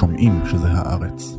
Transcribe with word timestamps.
שומעים 0.00 0.32
שזה 0.50 0.66
הארץ. 0.70 1.38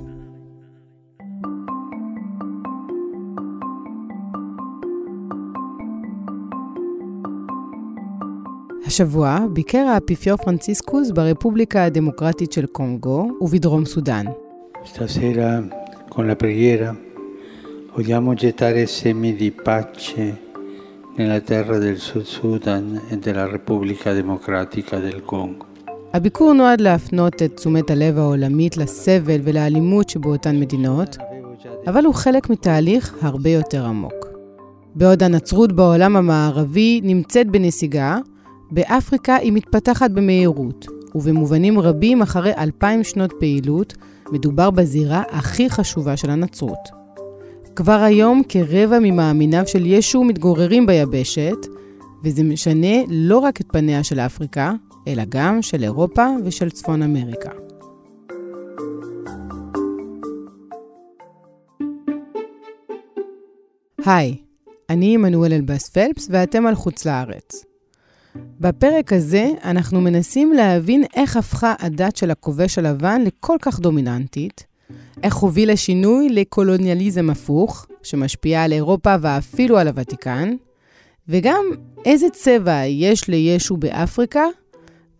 השבוע 8.85 9.39
ביקר 9.53 9.77
האפיפיור 9.77 10.37
פרנציסקוס 10.37 11.11
ברפובליקה 11.11 11.83
הדמוקרטית 11.83 12.51
של 12.51 12.65
קונגו 12.65 13.27
ובדרום 13.41 13.85
סודאן. 13.85 14.25
Stasera 14.83 15.67
con 16.09 16.27
la 16.27 16.35
preghiera 16.35 16.89
vogliamo 17.93 18.33
gettare 18.33 18.85
semi 18.85 19.35
di 19.35 19.51
pace 19.51 20.25
nella 21.15 21.41
terra 21.41 21.77
del 21.77 21.97
Sud 21.97 22.23
Sudan 22.23 23.01
e 23.09 23.17
della 23.17 23.45
Repubblica 23.55 24.13
Democratica 24.13 24.97
del 24.99 25.21
Congo. 25.23 25.68
הביקור 26.13 26.53
נועד 26.53 26.81
להפנות 26.81 27.43
את 27.43 27.55
תשומת 27.55 27.91
הלב 27.91 28.17
העולמית 28.17 28.77
לסבל 28.77 29.41
ולאלימות 29.43 30.09
שבאותן 30.09 30.59
מדינות, 30.59 31.17
אבל 31.87 32.05
הוא 32.05 32.13
חלק 32.13 32.49
מתהליך 32.49 33.15
הרבה 33.21 33.49
יותר 33.49 33.85
עמוק. 33.85 34.27
בעוד 34.95 35.23
הנצרות 35.23 35.71
בעולם 35.71 36.15
המערבי 36.15 37.01
נמצאת 37.03 37.47
בנסיגה, 37.47 38.17
באפריקה 38.71 39.35
היא 39.35 39.53
מתפתחת 39.53 40.11
במהירות, 40.11 40.87
ובמובנים 41.15 41.79
רבים 41.79 42.21
אחרי 42.21 42.51
אלפיים 42.57 43.03
שנות 43.03 43.33
פעילות, 43.39 43.93
מדובר 44.31 44.69
בזירה 44.69 45.23
הכי 45.29 45.69
חשובה 45.69 46.17
של 46.17 46.29
הנצרות. 46.29 46.89
כבר 47.75 47.99
היום 48.01 48.41
כרבע 48.49 48.99
ממאמיניו 49.01 49.67
של 49.67 49.85
ישו 49.85 50.23
מתגוררים 50.23 50.85
ביבשת, 50.85 51.67
וזה 52.23 52.43
משנה 52.43 53.03
לא 53.09 53.37
רק 53.37 53.61
את 53.61 53.65
פניה 53.71 54.03
של 54.03 54.19
אפריקה, 54.19 54.73
אלא 55.07 55.23
גם 55.29 55.61
של 55.61 55.83
אירופה 55.83 56.27
ושל 56.45 56.69
צפון 56.69 57.01
אמריקה. 57.01 57.51
היי, 64.05 64.35
אני 64.89 65.15
עמנואל 65.15 65.53
אלבאס 65.53 65.89
פלפס 65.89 66.27
ואתם 66.31 66.65
על 66.65 66.75
חוץ 66.75 67.05
לארץ. 67.05 67.65
בפרק 68.59 69.13
הזה 69.13 69.49
אנחנו 69.63 70.01
מנסים 70.01 70.53
להבין 70.53 71.03
איך 71.15 71.37
הפכה 71.37 71.73
הדת 71.79 72.15
של 72.15 72.31
הכובש 72.31 72.77
הלבן 72.77 73.21
לכל 73.25 73.57
כך 73.61 73.79
דומיננטית, 73.79 74.65
איך 75.23 75.35
הוביל 75.35 75.69
השינוי 75.69 76.29
לקולוניאליזם 76.29 77.29
הפוך, 77.29 77.85
שמשפיע 78.03 78.63
על 78.63 78.71
אירופה 78.71 79.15
ואפילו 79.21 79.77
על 79.77 79.87
הוותיקן, 79.87 80.55
וגם 81.27 81.65
איזה 82.05 82.29
צבע 82.29 82.85
יש 82.85 83.27
לישו 83.27 83.77
באפריקה, 83.77 84.45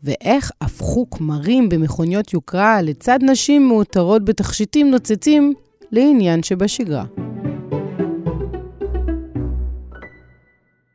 ואיך 0.04 0.52
הפכו 0.62 1.10
כמרים 1.10 1.70
במכוניות 1.70 2.34
יוקרה 2.34 2.82
לצד 2.82 3.20
נשים 3.22 3.68
מאותרות 3.68 4.26
בתכשיטים 4.26 4.92
נוצצים 4.92 5.54
לעניין 5.92 6.44
שבשגרה. 6.44 7.06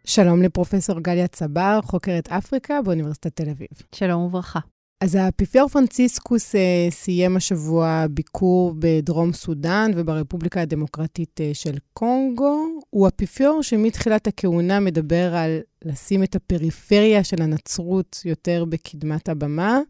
שלום 0.07 0.43
לפרופסור 0.43 1.01
גליה 1.01 1.27
צבר, 1.27 1.81
חוקרת 1.83 2.29
אפריקה 2.29 2.83
באוניברסיטת 2.83 3.37
תל 3.37 3.51
אביב. 3.51 3.69
שלום 3.95 4.23
וברכה. 4.23 4.61
אז 5.01 5.15
האפיפיור 5.15 5.69
פרנציסקוס 5.69 6.55
אה, 6.55 6.87
סיים 6.91 7.37
השבוע 7.37 8.07
ביקור 8.11 8.75
בדרום 8.79 9.33
סודאן 9.33 9.91
וברפובליקה 9.97 10.61
הדמוקרטית 10.61 11.41
אה, 11.41 11.51
של 11.55 11.77
קונגו. 11.93 12.81
הוא 12.91 13.09
אפיפיור 13.09 13.63
שמתחילת 13.63 14.27
הכהונה 14.27 14.81
מדבר 14.81 15.35
על 15.35 15.61
לשים 15.85 16.23
את 16.23 16.35
הפריפריה 16.35 17.25
של 17.25 17.43
הנצרות 17.43 18.21
יותר 18.25 18.65
בקדמת 18.65 19.29
הבמה, 19.29 19.81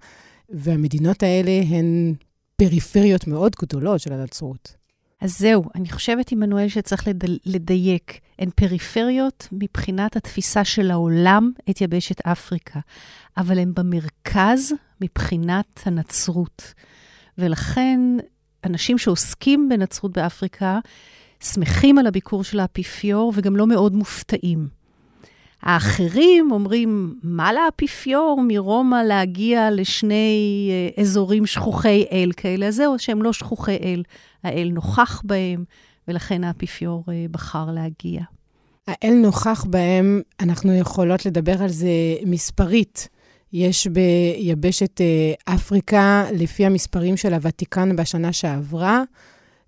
והמדינות 0.48 1.22
האלה 1.22 1.62
הן 1.69 2.14
פריפריות 2.56 3.27
מאוד 3.27 3.52
גדולות 3.62 4.00
של 4.00 4.12
הנצרות. 4.12 4.83
אז 5.20 5.38
זהו, 5.38 5.64
אני 5.74 5.90
חושבת, 5.90 6.32
עמנואל, 6.32 6.68
שצריך 6.68 7.08
לד... 7.08 7.24
לדייק. 7.46 8.20
הן 8.38 8.50
פריפריות 8.54 9.48
מבחינת 9.52 10.16
התפיסה 10.16 10.64
של 10.64 10.91
העולם 10.91 11.52
את 11.70 11.80
יבשת 11.80 12.26
אפריקה, 12.26 12.80
אבל 13.36 13.58
הן 13.58 13.72
במרכז 13.74 14.72
מבחינת 15.00 15.80
הנצרות. 15.86 16.74
ולכן, 17.38 18.00
אנשים 18.64 18.98
שעוסקים 18.98 19.69
בנצרות 19.69 20.12
באפריקה 20.12 20.78
שמחים 21.41 21.98
על 21.98 22.06
הביקור 22.06 22.44
של 22.44 22.60
האפיפיור 22.60 23.32
וגם 23.36 23.56
לא 23.56 23.66
מאוד 23.66 23.94
מופתעים. 23.94 24.84
האחרים 25.64 26.52
אומרים, 26.52 27.14
מה 27.22 27.52
לאפיפיור 27.52 28.42
מרומא 28.48 28.97
להגיע 28.97 29.70
לשני 29.70 30.70
אה, 30.70 31.02
אזורים 31.02 31.47
שכוחי 31.47 32.04
אל 32.12 32.30
כאלה? 32.36 32.70
זהו, 32.70 32.98
שהם 32.98 33.22
לא 33.22 33.32
שכוחי 33.32 33.76
אל. 33.76 34.03
האל 34.42 34.70
נוכח 34.74 35.22
בהם, 35.24 35.64
ולכן 36.08 36.44
האפיפיור 36.44 37.04
אה, 37.08 37.26
בחר 37.30 37.66
להגיע. 37.70 38.20
האל 38.86 39.14
נוכח 39.14 39.64
בהם, 39.69 40.20
אנחנו 40.41 40.74
יכולות 40.74 41.26
לדבר 41.26 41.62
על 41.62 41.69
זה 41.69 41.88
מספרית. 42.26 43.08
יש 43.53 43.86
ביבשת 43.86 45.00
אה, 45.00 45.54
אפריקה, 45.54 46.24
לפי 46.32 46.66
המספרים 46.66 47.16
של 47.16 47.34
הוותיקן 47.34 47.97
בשנה 47.97 48.32
שעברה, 48.32 49.03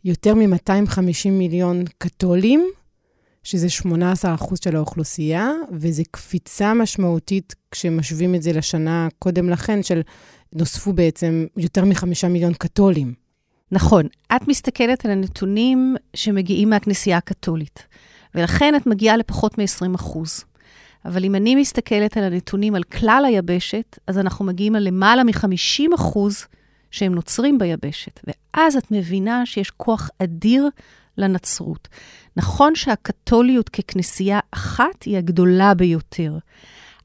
יותר 0.04 0.34
מ-250 0.34 1.30
מיליון 1.30 1.84
קתולים, 1.98 2.68
שזה 3.46 3.66
18% 4.22 4.54
של 4.64 4.76
האוכלוסייה, 4.76 5.50
וזו 5.72 6.02
קפיצה 6.10 6.74
משמעותית 6.74 7.54
כשמשווים 7.70 8.34
את 8.34 8.42
זה 8.42 8.52
לשנה 8.52 9.08
קודם 9.18 9.50
לכן, 9.50 9.82
של 9.82 10.00
נוספו 10.54 10.92
בעצם 10.92 11.46
יותר 11.56 11.84
מחמישה 11.84 12.28
מיליון 12.28 12.52
קתולים. 12.54 13.14
נכון, 13.72 14.06
את 14.36 14.48
מסתכלת 14.48 15.04
על 15.04 15.10
הנתונים 15.10 15.96
שמגיעים 16.14 16.70
מהכנסייה 16.70 17.16
הקתולית, 17.16 17.86
ולכן 18.34 18.74
את 18.76 18.86
מגיעה 18.86 19.16
לפחות 19.16 19.58
מ-20 19.58 19.98
אבל 21.04 21.24
אם 21.24 21.34
אני 21.34 21.54
מסתכלת 21.54 22.16
על 22.16 22.24
הנתונים 22.24 22.74
על 22.74 22.82
כלל 22.82 23.24
היבשת, 23.26 23.98
אז 24.06 24.18
אנחנו 24.18 24.44
מגיעים 24.44 24.74
על 24.74 24.82
למעלה 24.82 25.24
מ-50 25.24 25.96
שהם 26.90 27.14
נוצרים 27.14 27.58
ביבשת. 27.58 28.20
ואז 28.24 28.76
את 28.76 28.90
מבינה 28.90 29.46
שיש 29.46 29.70
כוח 29.70 30.10
אדיר 30.18 30.68
לנצרות. 31.18 31.88
נכון 32.36 32.74
שהקתוליות 32.74 33.68
ככנסייה 33.68 34.40
אחת 34.50 35.02
היא 35.02 35.18
הגדולה 35.18 35.74
ביותר, 35.74 36.38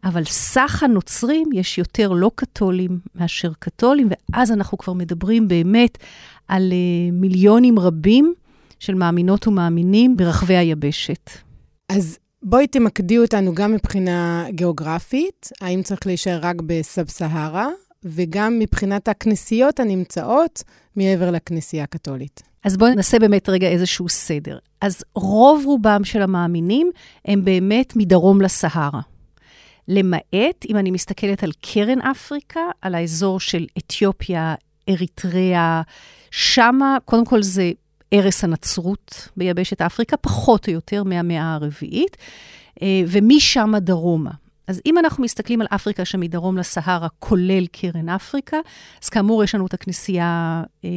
אבל 0.04 0.24
סך 0.24 0.84
הנוצרים, 0.84 1.50
יש 1.54 1.78
יותר 1.78 2.12
לא 2.12 2.32
קתולים 2.36 3.00
מאשר 3.16 3.52
קתולים, 3.60 4.10
ואז 4.34 4.52
אנחנו 4.52 4.78
כבר 4.78 4.94
מדברים 4.94 5.48
באמת 5.48 5.98
על 6.48 6.72
uh, 6.72 7.14
מיליונים 7.14 7.80
רבים 7.80 8.34
של 8.80 8.94
מאמינות 8.94 9.48
ומאמינים 9.48 10.18
ברחבי 10.18 10.56
היבשת. 10.56 11.30
אז 11.90 12.18
בואי 12.44 12.68
תמקדי 12.68 13.18
אותנו 13.18 13.56
גם 13.56 13.74
מבחינה 13.74 14.46
גיאוגרפית, 14.50 15.50
האם 15.62 15.84
צריך 15.84 16.06
להישאר 16.06 16.40
רק 16.42 16.56
בסאב-סהרה, 16.66 17.68
וגם 18.06 18.60
מבחינת 18.60 19.08
הכנסיות 19.08 19.80
הנמצאות 19.80 20.64
מעבר 20.96 21.32
לכנסייה 21.32 21.84
הקתולית. 21.84 22.42
אז 22.64 22.78
בואו 22.78 22.94
נעשה 22.94 23.20
באמת 23.20 23.50
רגע 23.50 23.68
איזשהו 23.68 24.10
סדר. 24.10 24.58
אז 24.82 25.04
רוב 25.16 25.66
רובם 25.66 26.04
של 26.04 26.22
המאמינים 26.22 26.92
הם 27.26 27.46
באמת 27.46 27.96
מדרום 27.96 28.42
לסהרה. 28.42 29.02
למעט, 29.88 30.66
אם 30.70 30.78
אני 30.78 30.92
מסתכלת 30.92 31.44
על 31.44 31.52
קרן 31.62 32.02
אפריקה, 32.02 32.60
על 32.82 32.96
האזור 32.96 33.40
של 33.40 33.66
אתיופיה, 33.78 34.56
אריתריאה, 34.90 35.82
שמה, 36.32 36.98
קודם 37.06 37.26
כל 37.26 37.44
זה 37.44 37.72
ערש 38.12 38.44
הנצרות 38.44 39.30
ביבשת 39.38 39.82
אפריקה, 39.82 40.18
פחות 40.18 40.68
או 40.68 40.74
יותר 40.74 41.04
מהמאה 41.04 41.54
הרביעית, 41.54 42.18
אה, 42.82 43.02
ומשם 43.08 43.74
דרומה. 43.78 44.32
אז 44.68 44.82
אם 44.86 44.98
אנחנו 44.98 45.24
מסתכלים 45.24 45.62
על 45.62 45.68
אפריקה 45.76 46.06
שמדרום 46.06 46.58
לסהרה, 46.58 47.08
כולל 47.20 47.66
קרן 47.72 48.10
אפריקה, 48.10 48.58
אז 49.04 49.10
כאמור, 49.10 49.44
יש 49.44 49.56
לנו 49.56 49.66
את 49.66 49.74
הכנסייה 49.74 50.64
אה, 50.86 50.90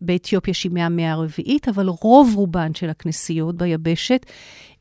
באתיופיה 0.00 0.54
שהיא 0.54 0.72
מהמאה 0.72 1.12
הרביעית, 1.12 1.68
אבל 1.68 1.88
רוב 1.88 2.32
רובן 2.36 2.74
של 2.74 2.90
הכנסיות 2.90 3.56
ביבשת 3.56 4.26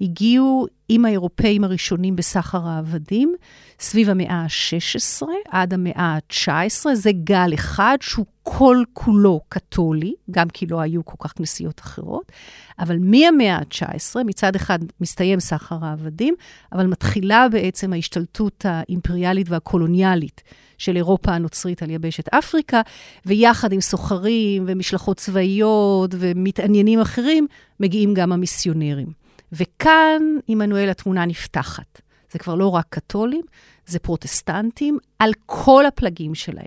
הגיעו 0.02 0.68
עם 0.90 1.06
האירופאים 1.06 1.64
הראשונים 1.64 2.16
בסחר 2.16 2.68
העבדים, 2.68 3.36
סביב 3.80 4.10
המאה 4.10 4.34
ה-16 4.34 5.28
עד 5.50 5.74
המאה 5.74 6.02
ה-19. 6.02 6.86
זה 6.94 7.12
גל 7.12 7.52
אחד 7.54 7.98
שהוא 8.02 8.26
כל 8.44 8.84
כולו 8.94 9.42
קתולי, 9.50 10.14
גם 10.32 10.50
כי 10.50 10.66
לא 10.66 10.82
היו 10.82 11.06
כל 11.06 11.16
כך 11.20 11.34
כנסיות 11.38 11.80
אחרות, 11.80 12.32
אבל 12.80 12.98
מהמאה 13.00 13.56
ה-19, 13.56 14.24
מצד 14.26 14.56
אחד 14.56 14.80
מסתיים 15.02 15.40
סחר 15.40 15.78
העבדים, 15.82 16.36
אבל 16.72 16.88
מתחילה 16.88 17.48
בעצם 17.52 17.94
ההשתלטות 17.94 18.66
האימפריאלית 18.66 19.50
והקולוניאלית 19.50 20.44
של 20.78 20.96
אירופה 20.96 21.32
הנוצרית 21.32 21.84
על 21.84 21.90
יבשת 21.90 22.34
אפריקה, 22.34 22.82
ויחד 23.26 23.72
עם 23.72 23.82
סוחרים 23.82 24.64
ומשלחות 24.68 25.18
צבאיות 25.18 26.16
ומתעניינים 26.20 27.00
אחרים, 27.00 27.48
מגיעים 27.80 28.14
גם 28.14 28.32
המיסיונרים. 28.32 29.27
וכאן, 29.52 30.22
עמנואל, 30.48 30.90
התמונה 30.90 31.26
נפתחת. 31.26 32.02
זה 32.32 32.40
כבר 32.40 32.56
לא 32.56 32.68
רק 32.76 32.86
קתולים, 32.90 33.46
זה 33.86 34.00
פרוטסטנטים 34.00 34.98
על 35.20 35.32
כל 35.46 35.86
הפלגים 35.86 36.36
שלהם. 36.36 36.66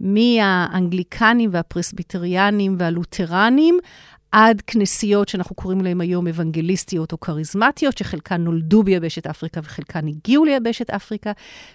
מהאנגליקנים 0.00 1.50
והפרסביטריאנים 1.52 2.76
והלותרנים, 2.78 3.78
עד 4.32 4.60
כנסיות 4.66 5.28
שאנחנו 5.28 5.56
קוראים 5.56 5.80
להן 5.80 6.00
היום 6.00 6.28
אוונגליסטיות 6.28 7.12
או 7.12 7.20
כריזמטיות, 7.20 7.98
שחלקן 7.98 8.40
נולדו 8.40 8.82
ביבשת 8.82 9.26
אפריקה 9.26 9.60
וחלקן 9.64 10.08
הגיעו 10.08 10.44
ליבשת 10.44 10.90
אפריקה. 10.90 11.32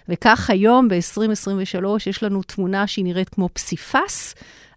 וכך 0.08 0.50
היום, 0.50 0.88
ב-2023, 0.88 1.84
יש 2.06 2.22
לנו 2.22 2.42
תמונה 2.42 2.86
שהיא 2.86 3.04
נראית 3.04 3.28
כמו 3.28 3.48
פסיפס 3.52 4.34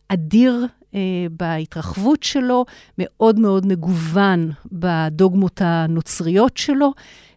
אדיר 0.07 0.65
אה, 0.95 0.99
בהתרחבות 1.31 2.23
שלו, 2.23 2.65
מאוד 2.97 3.39
מאוד 3.39 3.65
מגוון 3.65 4.51
בדוגמות 4.71 5.61
הנוצריות 5.63 6.57
שלו, 6.57 6.93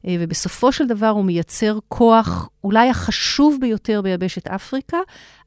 אה, 0.07 0.17
ובסופו 0.21 0.73
של 0.73 0.87
דבר 0.87 1.09
הוא 1.09 1.25
מייצר 1.25 1.79
כוח 1.89 2.49
אולי 2.65 2.89
החשוב 2.89 3.57
ביותר 3.61 4.03
ביבשת 4.03 4.49
אפריקה, 4.49 4.99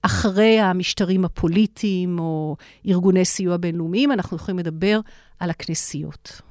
אחרי 0.02 0.60
המשטרים 0.60 1.26
הפוליטיים 1.26 2.20
או 2.20 2.56
ארגוני 2.88 3.26
סיוע 3.26 3.58
בינלאומיים, 3.58 4.12
אנחנו 4.12 4.38
יכולים 4.38 4.60
לדבר 4.60 5.00
על 5.40 5.50
הכנסיות. 5.50 6.42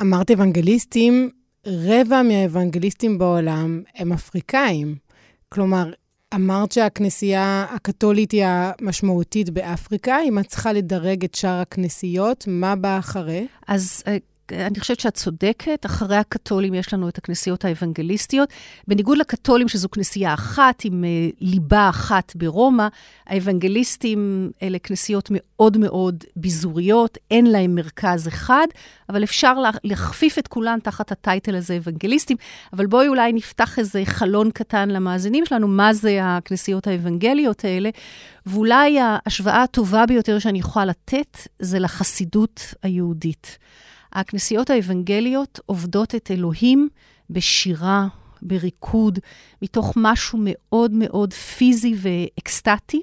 אמרת 0.00 0.30
אוונגליסטים, 0.30 1.30
רבע 1.66 2.22
מהאוונגליסטים 2.22 3.18
בעולם 3.18 3.82
הם 3.94 4.12
אפריקאים. 4.12 4.96
כלומר, 5.48 5.90
אמרת 6.34 6.72
שהכנסייה 6.72 7.66
הקתולית 7.70 8.32
היא 8.32 8.44
המשמעותית 8.46 9.50
באפריקה. 9.50 10.16
אם 10.28 10.38
את 10.38 10.46
צריכה 10.46 10.72
לדרג 10.72 11.24
את 11.24 11.34
שאר 11.34 11.60
הכנסיות, 11.60 12.44
מה 12.48 12.76
בא 12.76 12.98
אחרי? 12.98 13.46
אז 13.68 14.02
אה, 14.06 14.16
אני 14.52 14.80
חושבת 14.80 15.00
שאת 15.00 15.14
צודקת, 15.14 15.86
אחרי 15.86 16.16
הקתולים 16.16 16.74
יש 16.74 16.94
לנו 16.94 17.08
את 17.08 17.18
הכנסיות 17.18 17.64
האוונגליסטיות. 17.64 18.48
בניגוד 18.88 19.18
לקתולים, 19.18 19.68
שזו 19.68 19.88
כנסייה 19.88 20.34
אחת 20.34 20.82
עם 20.84 21.04
uh, 21.04 21.36
ליבה 21.40 21.88
אחת 21.88 22.32
ברומא, 22.36 22.88
האוונגליסטים 23.26 24.50
אלה 24.62 24.78
כנסיות 24.78 25.28
מאוד 25.32 25.78
מאוד 25.78 26.24
ביזוריות, 26.36 27.18
אין 27.30 27.46
להם 27.46 27.74
מרכז 27.74 28.28
אחד, 28.28 28.66
אבל 29.08 29.24
אפשר 29.24 29.54
להכפיף 29.84 30.38
את 30.38 30.48
כולן 30.48 30.78
תחת 30.82 31.12
הטייטל 31.12 31.54
הזה, 31.54 31.76
אוונגליסטים. 31.76 32.36
אבל 32.72 32.86
בואי 32.86 33.08
אולי 33.08 33.32
נפתח 33.32 33.78
איזה 33.78 34.02
חלון 34.04 34.50
קטן 34.50 34.88
למאזינים 34.88 35.46
שלנו, 35.46 35.68
מה 35.68 35.94
זה 35.94 36.18
הכנסיות 36.22 36.86
האוונגליות 36.86 37.64
האלה. 37.64 37.90
ואולי 38.46 38.98
ההשוואה 39.00 39.62
הטובה 39.62 40.06
ביותר 40.06 40.38
שאני 40.38 40.58
יכולה 40.58 40.84
לתת 40.84 41.38
זה 41.58 41.78
לחסידות 41.78 42.74
היהודית. 42.82 43.58
הכנסיות 44.14 44.70
האוונגליות 44.70 45.60
עובדות 45.66 46.14
את 46.14 46.30
אלוהים 46.30 46.88
בשירה, 47.30 48.06
בריקוד, 48.42 49.18
מתוך 49.62 49.92
משהו 49.96 50.38
מאוד 50.42 50.90
מאוד 50.94 51.32
פיזי 51.32 51.94
ואקסטטי, 51.98 53.02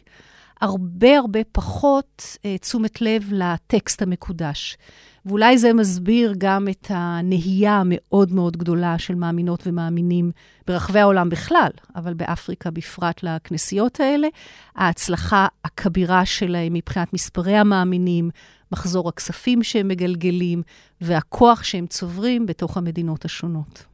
הרבה 0.62 1.18
הרבה 1.18 1.40
פחות 1.52 2.22
uh, 2.36 2.62
תשומת 2.62 3.02
לב 3.02 3.24
לטקסט 3.31 4.02
המקודש. 4.02 4.78
ואולי 5.25 5.58
זה 5.58 5.74
מסביר 5.74 6.34
גם 6.38 6.68
את 6.68 6.88
הנהייה 6.90 7.74
המאוד 7.74 8.34
מאוד 8.34 8.58
גדולה 8.58 9.00
של 9.00 9.16
מאמינות 9.16 9.68
ומאמינים 9.68 10.31
ברחבי 10.68 11.00
העולם 11.00 11.30
בכלל, 11.30 11.69
אבל 11.96 12.13
באפריקה 12.13 12.72
בפרט 12.72 13.24
לכנסיות 13.24 14.00
האלה. 14.00 14.28
ההצלחה 14.75 15.48
הכבירה 15.66 16.25
שלהם 16.25 16.74
מבחינת 16.74 17.13
מספרי 17.13 17.56
המאמינים, 17.56 18.30
מחזור 18.71 19.09
הכספים 19.09 19.63
שהם 19.63 19.88
מגלגלים 19.88 20.62
והכוח 21.01 21.63
שהם 21.63 21.88
צוברים 21.88 22.45
בתוך 22.45 22.77
המדינות 22.77 23.25
השונות. 23.25 23.85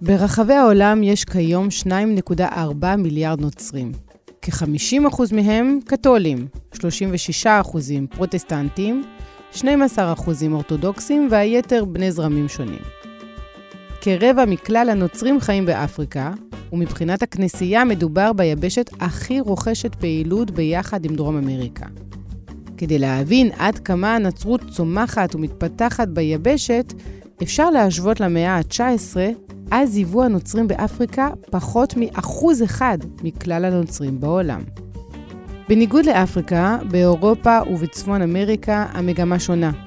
ברחבי 0.00 0.54
העולם 0.54 1.02
יש 1.02 1.24
כיום 1.24 1.68
2.4 2.30 2.96
מיליארד 2.98 3.40
נוצרים. 3.40 3.92
כ-50% 4.42 5.34
מהם 5.34 5.78
קתולים, 5.86 6.46
36% 6.74 6.76
פרוטסטנטים, 8.10 9.04
12% 9.54 9.64
אורתודוקסים 10.52 11.28
והיתר 11.30 11.84
בני 11.84 12.12
זרמים 12.12 12.48
שונים. 12.48 12.95
כרבע 14.06 14.44
מכלל 14.44 14.88
הנוצרים 14.90 15.40
חיים 15.40 15.66
באפריקה, 15.66 16.32
ומבחינת 16.72 17.22
הכנסייה 17.22 17.84
מדובר 17.84 18.32
ביבשת 18.32 18.90
הכי 19.00 19.40
רוכשת 19.40 19.94
פעילות 19.94 20.50
ביחד 20.50 21.04
עם 21.04 21.14
דרום 21.14 21.36
אמריקה. 21.36 21.86
כדי 22.76 22.98
להבין 22.98 23.50
עד 23.58 23.78
כמה 23.78 24.14
הנצרות 24.14 24.60
צומחת 24.70 25.34
ומתפתחת 25.34 26.08
ביבשת, 26.08 26.92
אפשר 27.42 27.70
להשוות 27.70 28.20
למאה 28.20 28.56
ה-19, 28.56 29.16
אז 29.70 29.96
היוו 29.96 30.22
הנוצרים 30.22 30.68
באפריקה 30.68 31.28
פחות 31.50 31.94
מאחוז 31.96 32.62
אחד 32.62 32.98
מכלל 33.22 33.64
הנוצרים 33.64 34.20
בעולם. 34.20 34.62
בניגוד 35.68 36.06
לאפריקה, 36.06 36.78
באירופה 36.90 37.58
ובצפון 37.70 38.22
אמריקה 38.22 38.86
המגמה 38.92 39.38
שונה. 39.38 39.85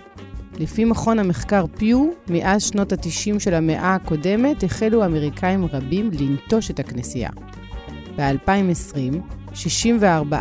לפי 0.59 0.85
מכון 0.85 1.19
המחקר 1.19 1.65
פיו, 1.77 2.09
מאז 2.29 2.63
שנות 2.63 2.91
ה-90 2.93 3.39
של 3.39 3.53
המאה 3.53 3.95
הקודמת 3.95 4.63
החלו 4.63 5.05
אמריקאים 5.05 5.65
רבים 5.65 6.11
לנטוש 6.19 6.71
את 6.71 6.79
הכנסייה. 6.79 7.29
ב-2020, 8.17 9.15
64% 9.53 10.35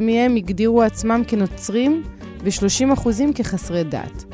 מהם 0.00 0.36
הגדירו 0.36 0.82
עצמם 0.82 1.22
כנוצרים 1.28 2.02
ו-30% 2.44 3.08
כחסרי 3.34 3.84
דת. 3.84 4.24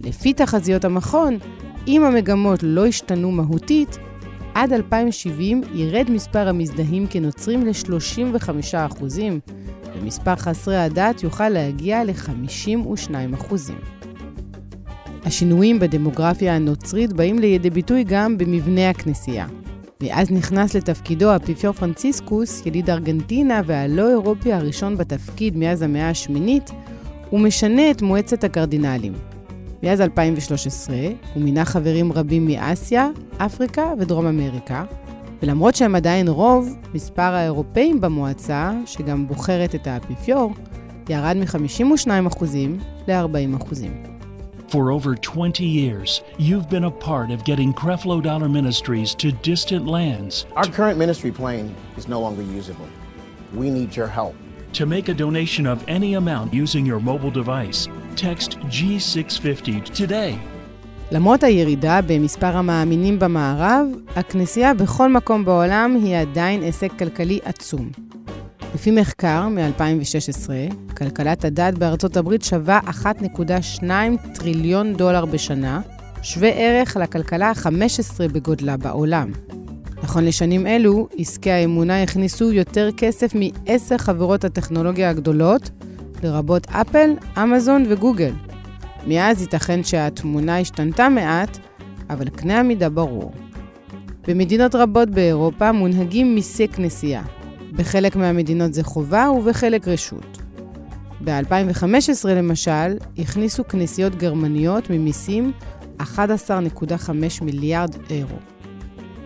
לפי 0.00 0.32
תחזיות 0.32 0.84
המכון, 0.84 1.38
אם 1.86 2.04
המגמות 2.04 2.60
לא 2.62 2.86
ישתנו 2.86 3.30
מהותית, 3.30 3.98
עד 4.54 4.72
2070 4.72 5.62
ירד 5.74 6.10
מספר 6.10 6.48
המזדהים 6.48 7.06
כנוצרים 7.06 7.66
ל-35%, 7.66 9.02
ומספר 9.96 10.36
חסרי 10.36 10.76
הדת 10.76 11.22
יוכל 11.22 11.48
להגיע 11.48 12.04
ל-52%. 12.04 13.54
השינויים 15.24 15.78
בדמוגרפיה 15.78 16.56
הנוצרית 16.56 17.12
באים 17.12 17.38
לידי 17.38 17.70
ביטוי 17.70 18.04
גם 18.04 18.38
במבנה 18.38 18.90
הכנסייה. 18.90 19.46
מאז 20.02 20.30
נכנס 20.30 20.74
לתפקידו 20.74 21.30
האפיפיור 21.30 21.72
פרנציסקוס, 21.72 22.66
יליד 22.66 22.90
ארגנטינה 22.90 23.60
והלא 23.66 24.10
אירופי 24.10 24.52
הראשון 24.52 24.96
בתפקיד 24.96 25.56
מאז 25.56 25.82
המאה 25.82 26.10
השמינית, 26.10 26.70
הוא 27.30 27.40
משנה 27.40 27.90
את 27.90 28.02
מועצת 28.02 28.44
הקרדינלים. 28.44 29.12
מאז 29.82 30.00
2013 30.00 30.96
הוא 31.34 31.42
מינה 31.42 31.64
חברים 31.64 32.12
רבים 32.12 32.46
מאסיה, 32.46 33.08
אפריקה 33.36 33.92
ודרום 33.98 34.26
אמריקה, 34.26 34.84
ולמרות 35.42 35.74
שהם 35.74 35.94
עדיין 35.94 36.28
רוב, 36.28 36.68
מספר 36.94 37.22
האירופאים 37.22 38.00
במועצה, 38.00 38.72
שגם 38.86 39.28
בוחרת 39.28 39.74
את 39.74 39.86
האפיפיור, 39.86 40.52
ירד 41.08 41.36
מ-52% 41.36 42.44
ל-40%. 43.08 44.13
For 44.73 44.91
over 44.91 45.15
20 45.15 45.65
years, 45.65 46.21
you've 46.37 46.69
been 46.69 46.83
a 46.83 46.91
part 46.91 47.31
of 47.31 47.43
getting 47.43 47.73
Creflo 47.73 48.21
Dollar 48.21 48.49
Ministries 48.49 49.15
to 49.15 49.31
distant 49.31 49.87
lands. 49.87 50.45
Our 50.55 50.67
current 50.67 50.97
ministry 50.99 51.31
plane 51.31 51.75
is 51.97 52.07
no 52.07 52.19
longer 52.19 52.43
usable. 52.43 52.87
We 53.53 53.69
need 53.69 53.95
your 53.95 54.07
help. 54.07 54.35
To 54.73 54.85
make 54.85 55.09
a 55.09 55.13
donation 55.15 55.65
of 55.65 55.83
any 55.87 56.13
amount 56.13 56.53
using 56.53 56.85
your 56.85 56.99
mobile 56.99 57.31
device, 57.31 57.87
text 58.15 58.59
G650 58.69 59.85
today. 59.95 60.39
למרות 61.11 61.43
הירידה 61.43 61.99
במספר 62.07 62.57
המאמינים 62.57 63.19
במערב, 63.19 63.87
הכנסייה 64.15 64.73
בכל 64.73 65.09
מקום 65.11 65.45
בעולם 65.45 65.95
היא 66.03 66.17
עדיין 66.17 66.61
הישג 66.61 66.87
כלכלי 66.99 67.39
עצום. 67.43 67.89
לפי 68.74 68.90
מחקר 68.90 69.48
מ-2016, 69.48 70.50
כלכלת 70.96 71.44
הדת 71.44 71.74
בארצות 71.78 72.16
הברית 72.16 72.42
שווה 72.42 72.80
1.2 72.88 73.84
טריליון 74.34 74.94
דולר 74.94 75.24
בשנה, 75.24 75.80
שווה 76.22 76.48
ערך 76.48 76.96
לכלכלה 76.96 77.48
ה-15 77.48 78.32
בגודלה 78.32 78.76
בעולם. 78.76 79.32
נכון 80.02 80.24
לשנים 80.24 80.66
אלו, 80.66 81.08
עסקי 81.18 81.50
האמונה 81.50 82.02
הכניסו 82.02 82.52
יותר 82.52 82.88
כסף 82.96 83.32
מעשר 83.34 83.98
חברות 83.98 84.44
הטכנולוגיה 84.44 85.10
הגדולות, 85.10 85.70
לרבות 86.22 86.66
אפל, 86.66 87.10
אמזון 87.42 87.84
וגוגל. 87.88 88.32
מאז 89.06 89.42
ייתכן 89.42 89.84
שהתמונה 89.84 90.58
השתנתה 90.58 91.08
מעט, 91.08 91.58
אבל 92.10 92.28
קנה 92.28 92.60
המידה 92.60 92.88
ברור. 92.88 93.32
במדינות 94.28 94.74
רבות 94.74 95.10
באירופה 95.10 95.72
מונהגים 95.72 96.34
מיסי 96.34 96.68
כנסייה, 96.68 97.22
בחלק 97.76 98.16
מהמדינות 98.16 98.74
זה 98.74 98.84
חובה 98.84 99.30
ובחלק 99.30 99.88
רשות. 99.88 100.42
ב-2015 101.24 102.28
למשל, 102.28 102.96
הכניסו 103.18 103.68
כנסיות 103.68 104.14
גרמניות 104.14 104.90
ממיסים 104.90 105.52
11.5 106.00 106.04
מיליארד 107.42 107.94
אירו. 108.10 108.36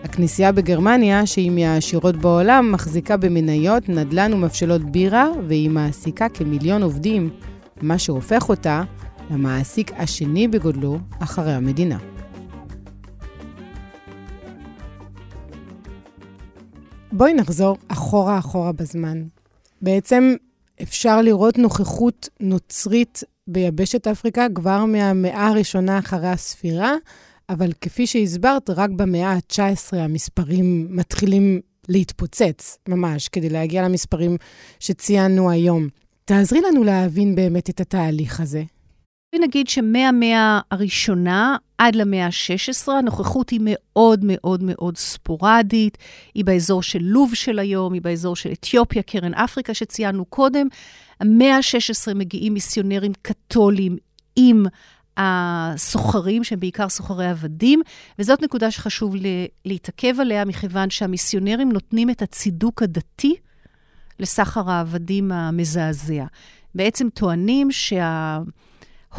הכנסייה 0.03 0.51
בגרמניה, 0.51 1.25
שהיא 1.25 1.51
מהעשירות 1.51 2.15
בעולם, 2.15 2.71
מחזיקה 2.71 3.17
במניות, 3.17 3.89
נדל"ן 3.89 4.33
ומבשלות 4.33 4.83
בירה, 4.91 5.27
והיא 5.47 5.69
מעסיקה 5.69 6.29
כמיליון 6.29 6.83
עובדים, 6.83 7.29
מה 7.81 7.97
שהופך 7.97 8.49
אותה 8.49 8.83
למעסיק 9.31 9.91
השני 9.97 10.47
בגודלו 10.47 10.99
אחרי 11.19 11.53
המדינה. 11.53 11.97
בואי 17.19 17.33
נחזור 17.33 17.77
אחורה 17.87 18.39
אחורה 18.39 18.71
בזמן. 18.71 19.23
בעצם 19.81 20.33
אפשר 20.81 21.21
לראות 21.21 21.57
נוכחות 21.57 22.29
נוצרית 22.39 23.23
ביבשת 23.47 24.07
אפריקה 24.07 24.45
כבר 24.55 24.85
מהמאה 24.85 25.47
הראשונה 25.47 25.99
אחרי 25.99 26.27
הספירה, 26.27 26.93
אבל 27.49 27.71
כפי 27.81 28.07
שהסברת, 28.07 28.69
רק 28.69 28.89
במאה 28.89 29.33
ה-19 29.33 29.95
המספרים 29.95 30.87
מתחילים 30.89 31.59
להתפוצץ, 31.89 32.77
ממש, 32.89 33.27
כדי 33.27 33.49
להגיע 33.49 33.83
למספרים 33.83 34.37
שציינו 34.79 35.49
היום. 35.49 35.87
תעזרי 36.25 36.61
לנו 36.61 36.83
להבין 36.83 37.35
באמת 37.35 37.69
את 37.69 37.79
התהליך 37.79 38.39
הזה. 38.39 38.63
נגיד 39.35 39.67
שמהמאה 39.67 40.59
הראשונה 40.71 41.57
עד 41.77 41.95
למאה 41.95 42.25
ה-16, 42.25 42.91
הנוכחות 42.91 43.49
היא 43.49 43.59
מאוד 43.63 44.19
מאוד 44.23 44.63
מאוד 44.63 44.97
ספורדית. 44.97 45.97
היא 46.33 46.45
באזור 46.45 46.83
של 46.83 46.99
לוב 47.01 47.35
של 47.35 47.59
היום, 47.59 47.93
היא 47.93 48.01
באזור 48.01 48.35
של 48.35 48.51
אתיופיה, 48.51 49.03
קרן 49.03 49.33
אפריקה 49.33 49.73
שציינו 49.73 50.25
קודם. 50.25 50.67
המאה 51.19 51.55
ה-16 51.55 52.13
מגיעים 52.13 52.53
מיסיונרים 52.53 53.11
קתולים 53.21 53.97
עם 54.35 54.65
הסוחרים, 55.17 56.43
שהם 56.43 56.59
בעיקר 56.59 56.89
סוחרי 56.89 57.27
עבדים, 57.29 57.81
וזאת 58.19 58.41
נקודה 58.41 58.71
שחשוב 58.71 59.15
להתעכב 59.65 60.19
עליה, 60.19 60.45
מכיוון 60.45 60.89
שהמיסיונרים 60.89 61.71
נותנים 61.71 62.09
את 62.09 62.21
הצידוק 62.21 62.83
הדתי 62.83 63.35
לסחר 64.19 64.69
העבדים 64.69 65.31
המזעזע. 65.31 66.25
בעצם 66.75 67.09
טוענים 67.09 67.71
שה... 67.71 68.39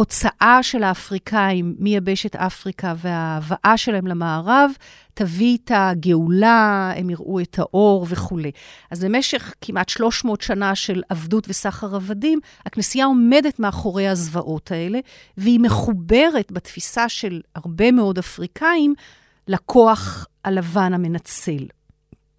ההוצאה 0.00 0.58
של 0.62 0.82
האפריקאים 0.82 1.74
מיבשת 1.78 2.36
אפריקה 2.36 2.94
וההבאה 2.98 3.76
שלהם 3.76 4.06
למערב 4.06 4.70
תביא 5.14 5.58
את 5.64 5.70
הגאולה, 5.74 6.92
הם 6.96 7.10
יראו 7.10 7.40
את 7.40 7.58
האור 7.58 8.06
וכולי. 8.08 8.50
אז 8.90 9.04
במשך 9.04 9.54
כמעט 9.60 9.88
300 9.88 10.40
שנה 10.40 10.74
של 10.74 11.02
עבדות 11.08 11.46
וסחר 11.48 11.96
עבדים, 11.96 12.40
הכנסייה 12.66 13.04
עומדת 13.04 13.58
מאחורי 13.58 14.08
הזוועות 14.08 14.72
האלה, 14.72 14.98
והיא 15.36 15.60
מחוברת 15.60 16.52
בתפיסה 16.52 17.08
של 17.08 17.40
הרבה 17.54 17.92
מאוד 17.92 18.18
אפריקאים 18.18 18.94
לכוח 19.48 20.26
הלבן 20.44 20.94
המנצל. 20.94 21.66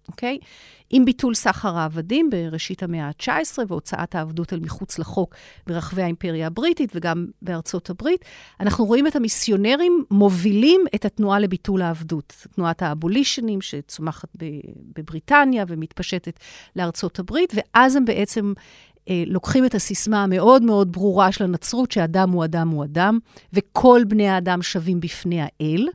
אוקיי? 0.08 0.38
Okay? 0.40 0.44
עם 0.92 1.04
ביטול 1.04 1.34
סחר 1.34 1.78
העבדים 1.78 2.30
בראשית 2.30 2.82
המאה 2.82 3.06
ה-19 3.06 3.58
והוצאת 3.68 4.14
העבדות 4.14 4.52
אל 4.52 4.60
מחוץ 4.60 4.98
לחוק 4.98 5.34
ברחבי 5.66 6.02
האימפריה 6.02 6.46
הבריטית 6.46 6.92
וגם 6.94 7.26
בארצות 7.42 7.90
הברית, 7.90 8.24
אנחנו 8.60 8.84
רואים 8.84 9.06
את 9.06 9.16
המיסיונרים 9.16 10.04
מובילים 10.10 10.84
את 10.94 11.04
התנועה 11.04 11.38
לביטול 11.38 11.82
העבדות. 11.82 12.46
תנועת 12.54 12.82
האבולישנים 12.82 13.60
שצומחת 13.60 14.28
בבריטניה 14.96 15.64
ומתפשטת 15.68 16.40
לארצות 16.76 17.18
הברית, 17.18 17.52
ואז 17.54 17.96
הם 17.96 18.04
בעצם 18.04 18.52
לוקחים 19.26 19.64
את 19.64 19.74
הסיסמה 19.74 20.22
המאוד 20.22 20.62
מאוד 20.62 20.92
ברורה 20.92 21.32
של 21.32 21.44
הנצרות, 21.44 21.92
שאדם 21.92 22.30
הוא 22.30 22.44
אדם 22.44 22.68
הוא 22.68 22.84
אדם, 22.84 23.18
וכל 23.52 24.02
בני 24.08 24.28
האדם 24.28 24.62
שווים 24.62 25.00
בפני 25.00 25.40
האל. 25.40 25.88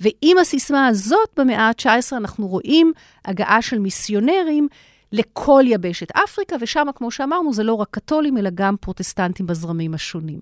ועם 0.00 0.38
הסיסמה 0.38 0.86
הזאת, 0.86 1.28
במאה 1.36 1.68
ה-19, 1.68 2.16
אנחנו 2.16 2.46
רואים 2.46 2.92
הגעה 3.24 3.62
של 3.62 3.78
מיסיונרים 3.78 4.68
לכל 5.12 5.64
יבשת 5.66 6.08
אפריקה, 6.10 6.56
ושם, 6.60 6.86
כמו 6.94 7.10
שאמרנו, 7.10 7.52
זה 7.52 7.62
לא 7.62 7.74
רק 7.74 7.88
קתולים, 7.90 8.38
אלא 8.38 8.50
גם 8.54 8.76
פרוטסטנטים 8.80 9.46
בזרמים 9.46 9.94
השונים. 9.94 10.40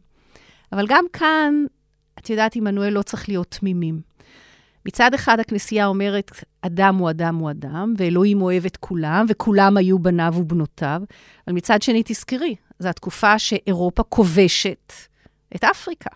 אבל 0.72 0.86
גם 0.88 1.04
כאן, 1.12 1.64
את 2.18 2.30
יודעת, 2.30 2.56
עמנואל 2.56 2.92
לא 2.92 3.02
צריך 3.02 3.28
להיות 3.28 3.46
תמימים. 3.50 4.13
מצד 4.86 5.14
אחד 5.14 5.40
הכנסייה 5.40 5.86
אומרת, 5.86 6.30
אדם 6.62 6.96
הוא 6.96 7.10
אדם 7.10 7.36
הוא 7.36 7.50
אדם, 7.50 7.94
ואלוהים 7.98 8.42
אוהב 8.42 8.64
את 8.64 8.76
כולם, 8.76 9.26
וכולם 9.28 9.76
היו 9.76 9.98
בניו 9.98 10.34
ובנותיו, 10.36 11.02
אבל 11.46 11.56
מצד 11.56 11.82
שני, 11.82 12.02
תזכרי, 12.04 12.56
זו 12.78 12.88
התקופה 12.88 13.38
שאירופה 13.38 14.02
כובשת 14.02 14.92
את 15.56 15.64
אפריקה. 15.64 16.10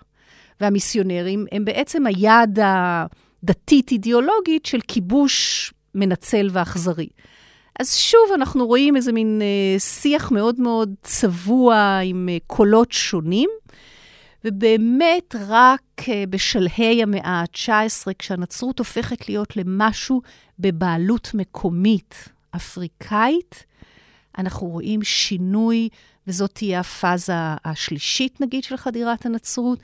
והמיסיונרים 0.61 1.47
הם 1.53 1.65
בעצם 1.65 2.07
היד 2.07 2.59
הדתית-אידיאולוגית 2.63 4.67
של 4.67 4.79
כיבוש 4.89 5.73
מנצל 5.95 6.49
ואכזרי. 6.53 7.09
אז 7.81 7.95
שוב, 7.95 8.21
אנחנו 8.35 8.67
רואים 8.67 8.97
איזה 8.97 9.13
מין 9.13 9.43
אה, 9.43 9.79
שיח 9.79 10.31
מאוד 10.31 10.61
מאוד 10.61 10.95
צבוע 11.03 11.99
עם 12.05 12.29
אה, 12.33 12.37
קולות 12.47 12.93
שונים. 12.93 13.51
ובאמת 14.45 15.35
רק 15.49 16.09
אה, 16.09 16.25
בשלהי 16.31 17.03
המאה 17.03 17.31
ה-19, 17.31 18.13
כשהנצרות 18.19 18.79
הופכת 18.79 19.29
להיות 19.29 19.57
למשהו 19.57 20.23
בבעלות 20.59 21.31
מקומית 21.35 22.29
אפריקאית, 22.57 23.65
אנחנו 24.39 24.67
רואים 24.67 25.03
שינוי, 25.03 25.89
וזאת 26.27 26.51
תהיה 26.55 26.81
הפאזה 26.81 27.33
השלישית, 27.65 28.41
נגיד, 28.41 28.65
של 28.65 28.77
חדירת 28.77 29.27
הנצרות, 29.27 29.79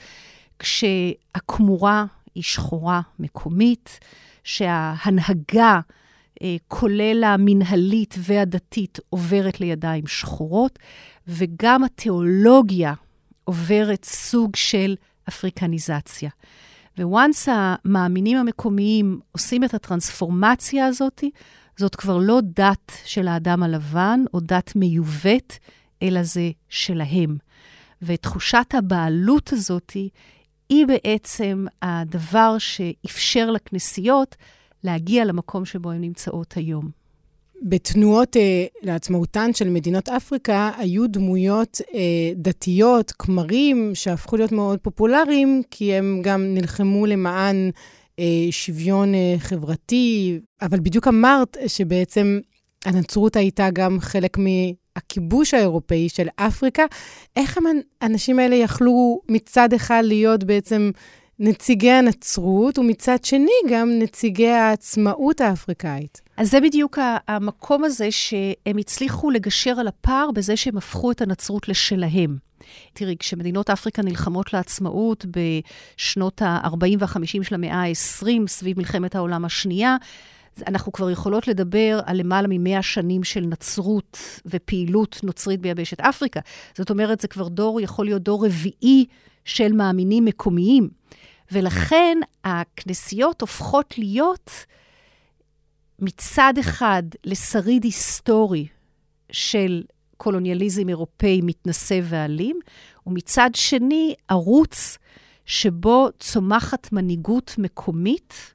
כשהכמורה 0.59 2.05
היא 2.35 2.43
שחורה 2.43 3.01
מקומית, 3.19 3.99
שההנהגה, 4.45 5.81
אה, 6.43 6.57
כולל 6.69 7.25
המנהלית 7.25 8.15
והדתית, 8.19 8.99
עוברת 9.11 9.61
לידיים 9.61 10.07
שחורות, 10.07 10.79
וגם 11.29 11.85
התיאולוגיה 11.85 12.93
עוברת 13.45 14.05
סוג 14.05 14.57
של 14.57 14.95
אפריקניזציה. 15.29 16.31
וואנס 16.99 17.49
המאמינים 17.53 18.37
המקומיים 18.37 19.21
עושים 19.33 19.65
את 19.65 19.75
הטרנספורמציה 19.75 20.87
הזאת, 20.87 21.25
זאת 21.77 21.95
כבר 21.95 22.19
לא 22.19 22.41
דת 22.43 22.93
של 23.05 23.29
האדם 23.29 23.63
הלבן 23.63 24.21
או 24.35 24.41
דת 24.41 24.77
מיובאת, 24.77 25.53
אלא 26.03 26.23
זה 26.23 26.51
שלהם. 26.69 27.37
ותחושת 28.03 28.75
הבעלות 28.75 29.53
הזאת 29.53 29.93
היא 30.69 30.87
בעצם 30.87 31.67
הדבר 31.83 32.59
שאפשר 32.59 33.51
לכנסיות 33.51 34.37
להגיע 34.85 35.25
למקום 35.25 35.65
שבו 35.65 35.91
הן 35.91 36.01
נמצאות 36.01 36.53
היום. 36.57 37.04
בתנועות 37.65 38.37
אה, 38.37 38.65
לעצמאותן 38.83 39.55
של 39.55 39.69
מדינות 39.69 40.09
אפריקה 40.09 40.71
היו 40.79 41.07
דמויות 41.09 41.81
אה, 41.95 42.33
דתיות, 42.37 43.13
כמרים, 43.19 43.91
שהפכו 43.95 44.37
להיות 44.37 44.53
מאוד 44.53 44.79
פופולריים, 44.79 45.63
כי 45.71 45.95
הם 45.95 46.21
גם 46.25 46.55
נלחמו 46.55 47.07
למען 47.07 47.71
אה, 48.19 48.25
שוויון 48.51 49.15
אה, 49.15 49.35
חברתי. 49.39 50.39
אבל 50.63 50.81
בדיוק 50.81 51.09
אמרת 51.09 51.57
שבעצם 51.67 52.41
הנצרות 52.85 53.37
הייתה 53.37 53.69
גם 53.73 54.01
חלק 54.01 54.37
מהכיבוש 54.39 55.55
האירופאי 55.55 56.09
של 56.09 56.29
אפריקה. 56.37 56.85
איך 57.37 57.59
האנשים 58.01 58.39
האלה 58.39 58.57
יכלו 58.57 59.21
מצד 59.29 59.73
אחד 59.73 60.03
להיות 60.05 60.45
בעצם... 60.45 60.91
נציגי 61.39 61.91
הנצרות, 61.91 62.79
ומצד 62.79 63.25
שני 63.25 63.53
גם 63.71 63.91
נציגי 63.99 64.49
העצמאות 64.49 65.41
האפריקאית. 65.41 66.24
אז 66.37 66.51
זה 66.51 66.61
בדיוק 66.61 66.99
המקום 67.29 67.85
הזה 67.85 68.11
שהם 68.11 68.79
הצליחו 68.79 69.31
לגשר 69.31 69.71
על 69.71 69.89
הפער 69.89 70.31
בזה 70.31 70.57
שהם 70.57 70.77
הפכו 70.77 71.11
את 71.11 71.21
הנצרות 71.21 71.69
לשלהם. 71.69 72.37
תראי, 72.93 73.17
כשמדינות 73.19 73.71
אפריקה 73.71 74.03
נלחמות 74.03 74.53
לעצמאות 74.53 75.27
בשנות 75.27 76.43
ה-40 76.43 76.97
וה-50 76.99 77.43
של 77.43 77.55
המאה 77.55 77.83
ה-20, 77.83 78.27
סביב 78.47 78.79
מלחמת 78.79 79.15
העולם 79.15 79.45
השנייה, 79.45 79.97
אנחנו 80.67 80.93
כבר 80.93 81.11
יכולות 81.11 81.49
לדבר 81.49 82.01
על 82.07 82.17
למעלה 82.17 82.49
מ-100 82.49 82.83
שנים 82.83 83.25
של 83.25 83.41
נצרות 83.41 84.19
ופעילות 84.47 85.21
נוצרית 85.23 85.61
ביבשת 85.61 86.01
אפריקה. 86.01 86.41
זאת 86.79 86.91
אומרת, 86.91 87.21
זה 87.21 87.29
כבר 87.29 87.49
דור, 87.49 87.81
יכול 87.81 88.05
להיות 88.05 88.23
דור 88.23 88.47
רביעי 88.47 89.05
של 89.45 89.73
מאמינים 89.73 90.25
מקומיים. 90.25 90.89
ולכן 91.53 92.19
הכנסיות 92.45 93.41
הופכות 93.41 93.99
להיות 93.99 94.51
מצד 96.05 96.55
אחד 96.61 97.03
לשריד 97.25 97.85
היסטורי 97.85 98.67
של 99.33 99.83
קולוניאליזם 100.17 100.89
אירופאי 100.89 101.41
מתנשא 101.43 102.01
ואלים, 102.03 102.59
ומצד 103.07 103.51
שני 103.55 104.15
ערוץ 104.29 104.99
שבו 105.47 106.09
צומחת 106.21 106.93
מנהיגות 106.93 107.55
מקומית 107.59 108.55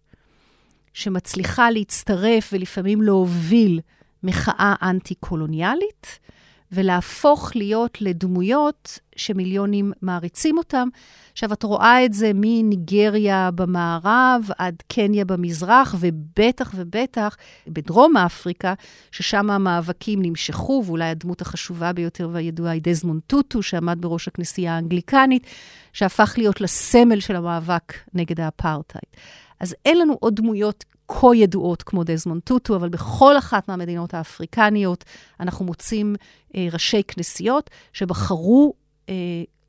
שמצליחה 0.93 1.71
להצטרף 1.71 2.49
ולפעמים 2.53 3.01
להוביל 3.01 3.79
מחאה 4.23 4.75
אנטי-קולוניאלית, 4.81 6.19
ולהפוך 6.71 7.51
להיות 7.55 8.01
לדמויות 8.01 8.99
שמיליונים 9.15 9.91
מעריצים 10.01 10.57
אותם. 10.57 10.87
עכשיו, 11.31 11.53
את 11.53 11.63
רואה 11.63 12.05
את 12.05 12.13
זה 12.13 12.31
מניגריה 12.35 13.49
במערב 13.55 14.49
עד 14.57 14.75
קניה 14.87 15.25
במזרח, 15.25 15.95
ובטח 15.99 16.71
ובטח 16.75 17.37
בדרום 17.67 18.17
אפריקה, 18.17 18.73
ששם 19.11 19.49
המאבקים 19.49 20.21
נמשכו, 20.21 20.83
ואולי 20.85 21.05
הדמות 21.05 21.41
החשובה 21.41 21.93
ביותר 21.93 22.29
והידועה 22.31 22.71
היא 22.71 22.81
דזמונד 22.83 23.21
טוטו, 23.27 23.63
שעמד 23.63 23.97
בראש 24.01 24.27
הכנסייה 24.27 24.75
האנגליקנית, 24.75 25.47
שהפך 25.93 26.33
להיות 26.37 26.61
לסמל 26.61 27.19
של 27.19 27.35
המאבק 27.35 27.93
נגד 28.13 28.39
האפרטהייד. 28.39 29.15
אז 29.59 29.75
אין 29.85 29.99
לנו 29.99 30.17
עוד 30.19 30.35
דמויות 30.35 30.85
כה 31.09 31.35
ידועות 31.35 31.83
כמו 31.83 32.03
דזמונד 32.03 32.41
טוטו, 32.41 32.75
אבל 32.75 32.89
בכל 32.89 33.37
אחת 33.37 33.67
מהמדינות 33.67 34.13
האפריקניות 34.13 35.05
אנחנו 35.39 35.65
מוצאים 35.65 36.15
אה, 36.55 36.67
ראשי 36.71 37.03
כנסיות 37.03 37.69
שבחרו 37.93 38.73
אה, 39.09 39.13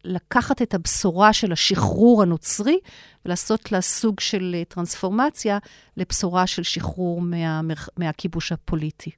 לקחת 0.04 0.62
את 0.62 0.74
הבשורה 0.74 1.32
של 1.32 1.52
השחרור 1.52 2.22
הנוצרי 2.22 2.78
ולעשות 3.24 3.72
לה 3.72 3.80
סוג 3.80 4.20
של 4.20 4.56
אה, 4.58 4.64
טרנספורמציה 4.64 5.58
לבשורה 5.96 6.46
של 6.46 6.62
שחרור 6.62 7.20
מה, 7.20 7.60
מהכיבוש 7.96 8.52
הפוליטי. 8.52 9.10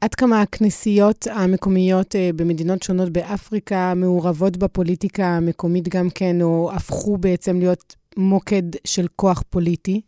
עד 0.00 0.14
כמה 0.14 0.42
הכנסיות 0.42 1.26
המקומיות 1.30 2.16
אה, 2.16 2.30
במדינות 2.36 2.82
שונות 2.82 3.10
באפריקה 3.10 3.94
מעורבות 3.96 4.56
בפוליטיקה 4.56 5.26
המקומית 5.26 5.88
גם 5.88 6.10
כן, 6.14 6.42
או 6.42 6.70
הפכו 6.74 7.18
בעצם 7.18 7.58
להיות 7.58 7.96
מוקד 8.16 8.62
של 8.84 9.06
כוח 9.16 9.42
פוליטי? 9.50 10.00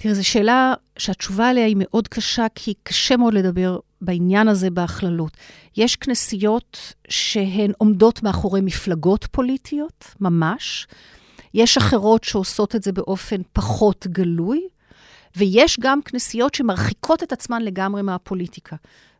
תראה, 0.00 0.14
זו 0.14 0.26
שאלה 0.26 0.74
שהתשובה 0.98 1.48
עליה 1.48 1.66
היא 1.66 1.76
מאוד 1.78 2.08
קשה, 2.08 2.46
כי 2.54 2.74
קשה 2.82 3.16
מאוד 3.16 3.34
לדבר 3.34 3.78
בעניין 4.00 4.48
הזה 4.48 4.70
בהכללות. 4.70 5.36
יש 5.76 5.96
כנסיות 5.96 6.94
שהן 7.08 7.72
עומדות 7.78 8.22
מאחורי 8.22 8.60
מפלגות 8.60 9.26
פוליטיות, 9.30 10.14
ממש. 10.20 10.86
יש 11.54 11.76
אחרות 11.76 12.24
שעושות 12.24 12.76
את 12.76 12.82
זה 12.82 12.92
באופן 12.92 13.40
פחות 13.52 14.06
גלוי, 14.06 14.68
ויש 15.36 15.80
גם 15.80 16.02
כנסיות 16.02 16.54
שמרחיקות 16.54 17.22
את 17.22 17.32
עצמן 17.32 17.62
לגמרי 17.62 18.02
מהפוליטיקה. 18.02 18.76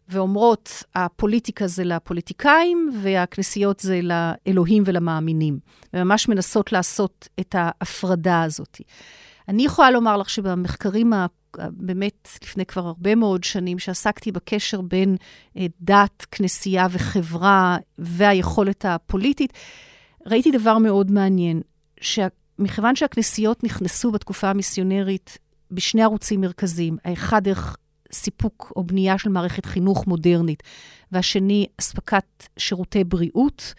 ואומרות, 0.08 0.82
הפוליטיקה 0.94 1.66
זה 1.66 1.84
לפוליטיקאים, 1.84 2.90
והכנסיות 3.02 3.80
זה 3.80 4.00
לאלוהים 4.02 4.82
ולמאמינים. 4.86 5.58
וממש 5.94 6.28
מנסות 6.28 6.72
לעשות 6.72 7.28
את 7.40 7.54
ההפרדה 7.58 8.42
הזאת. 8.42 8.80
אני 9.48 9.64
יכולה 9.64 9.90
לומר 9.90 10.16
לך 10.16 10.30
שבמחקרים, 10.30 11.12
באמת 11.70 12.28
לפני 12.42 12.66
כבר 12.66 12.86
הרבה 12.86 13.14
מאוד 13.14 13.44
שנים, 13.44 13.78
שעסקתי 13.78 14.32
בקשר 14.32 14.80
בין 14.80 15.16
אה, 15.56 15.66
דת, 15.80 16.26
כנסייה 16.30 16.86
וחברה 16.90 17.76
והיכולת 17.98 18.84
הפוליטית, 18.84 19.52
ראיתי 20.26 20.50
דבר 20.50 20.78
מאוד 20.78 21.10
מעניין, 21.10 21.60
שמכיוון 22.00 22.96
שהכנסיות 22.96 23.64
נכנסו 23.64 24.10
בתקופה 24.10 24.50
המיסיונרית 24.50 25.38
בשני 25.70 26.02
ערוצים 26.02 26.40
מרכזיים, 26.40 26.96
האחד 27.04 27.44
דרך 27.44 27.76
סיפוק 28.12 28.72
או 28.76 28.84
בנייה 28.84 29.18
של 29.18 29.30
מערכת 29.30 29.66
חינוך 29.66 30.06
מודרנית, 30.06 30.62
והשני, 31.12 31.66
אספקת 31.80 32.44
שירותי 32.56 33.04
בריאות. 33.04 33.74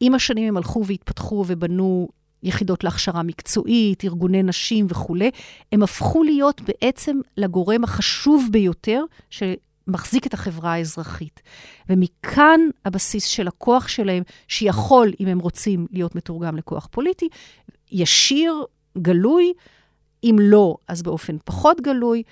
עם 0.00 0.14
השנים 0.14 0.48
הם 0.48 0.56
הלכו 0.56 0.86
והתפתחו 0.86 1.44
ובנו 1.48 2.08
יחידות 2.42 2.84
להכשרה 2.84 3.22
מקצועית, 3.22 4.04
ארגוני 4.04 4.42
נשים 4.42 4.86
וכולי, 4.88 5.30
הם 5.72 5.82
הפכו 5.82 6.22
להיות 6.22 6.60
בעצם 6.60 7.20
לגורם 7.36 7.84
החשוב 7.84 8.48
ביותר 8.50 9.04
שמחזיק 9.30 10.26
את 10.26 10.34
החברה 10.34 10.72
האזרחית. 10.72 11.42
ומכאן 11.88 12.60
הבסיס 12.84 13.24
של 13.24 13.48
הכוח 13.48 13.88
שלהם, 13.88 14.22
שיכול, 14.48 15.12
אם 15.20 15.26
הם 15.26 15.38
רוצים, 15.38 15.86
להיות 15.90 16.14
מתורגם 16.14 16.56
לכוח 16.56 16.88
פוליטי, 16.90 17.28
ישיר, 17.92 18.64
גלוי, 18.98 19.52
אם 20.24 20.36
לא, 20.40 20.76
אז 20.88 21.02
באופן 21.02 21.36
פחות 21.44 21.80
גלוי, 21.80 22.22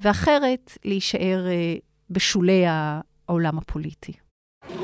ואחרת 0.00 0.78
להישאר 0.84 1.46
uh, 1.46 1.82
בשולי 2.10 2.64
העולם 2.68 3.58
הפוליטי. 3.58 4.12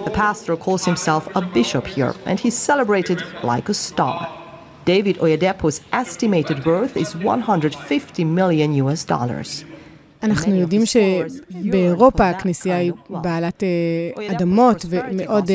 The 0.04 0.10
pastor 0.10 0.56
calls 0.56 0.84
himself 0.84 1.28
a 1.34 1.40
bishop 1.40 1.86
here, 1.86 2.14
and 2.24 2.38
he's 2.38 2.56
celebrated 2.56 3.18
like 3.42 3.68
a 3.68 3.74
star. 3.74 4.41
David 4.86 5.16
Oyedepo's 5.18 5.80
estimated 5.92 6.58
worth 6.66 6.96
is 6.96 7.14
150 7.14 8.24
million 8.24 8.70
US 8.82 9.04
dollars. 9.08 9.64
אנחנו 10.22 10.54
יודעים 10.54 10.82
שבאירופה 10.86 12.28
הכנסייה 12.28 12.76
היא 12.76 12.92
בעלת 13.08 13.62
אדמות 14.30 14.86
ומאוד 14.88 15.50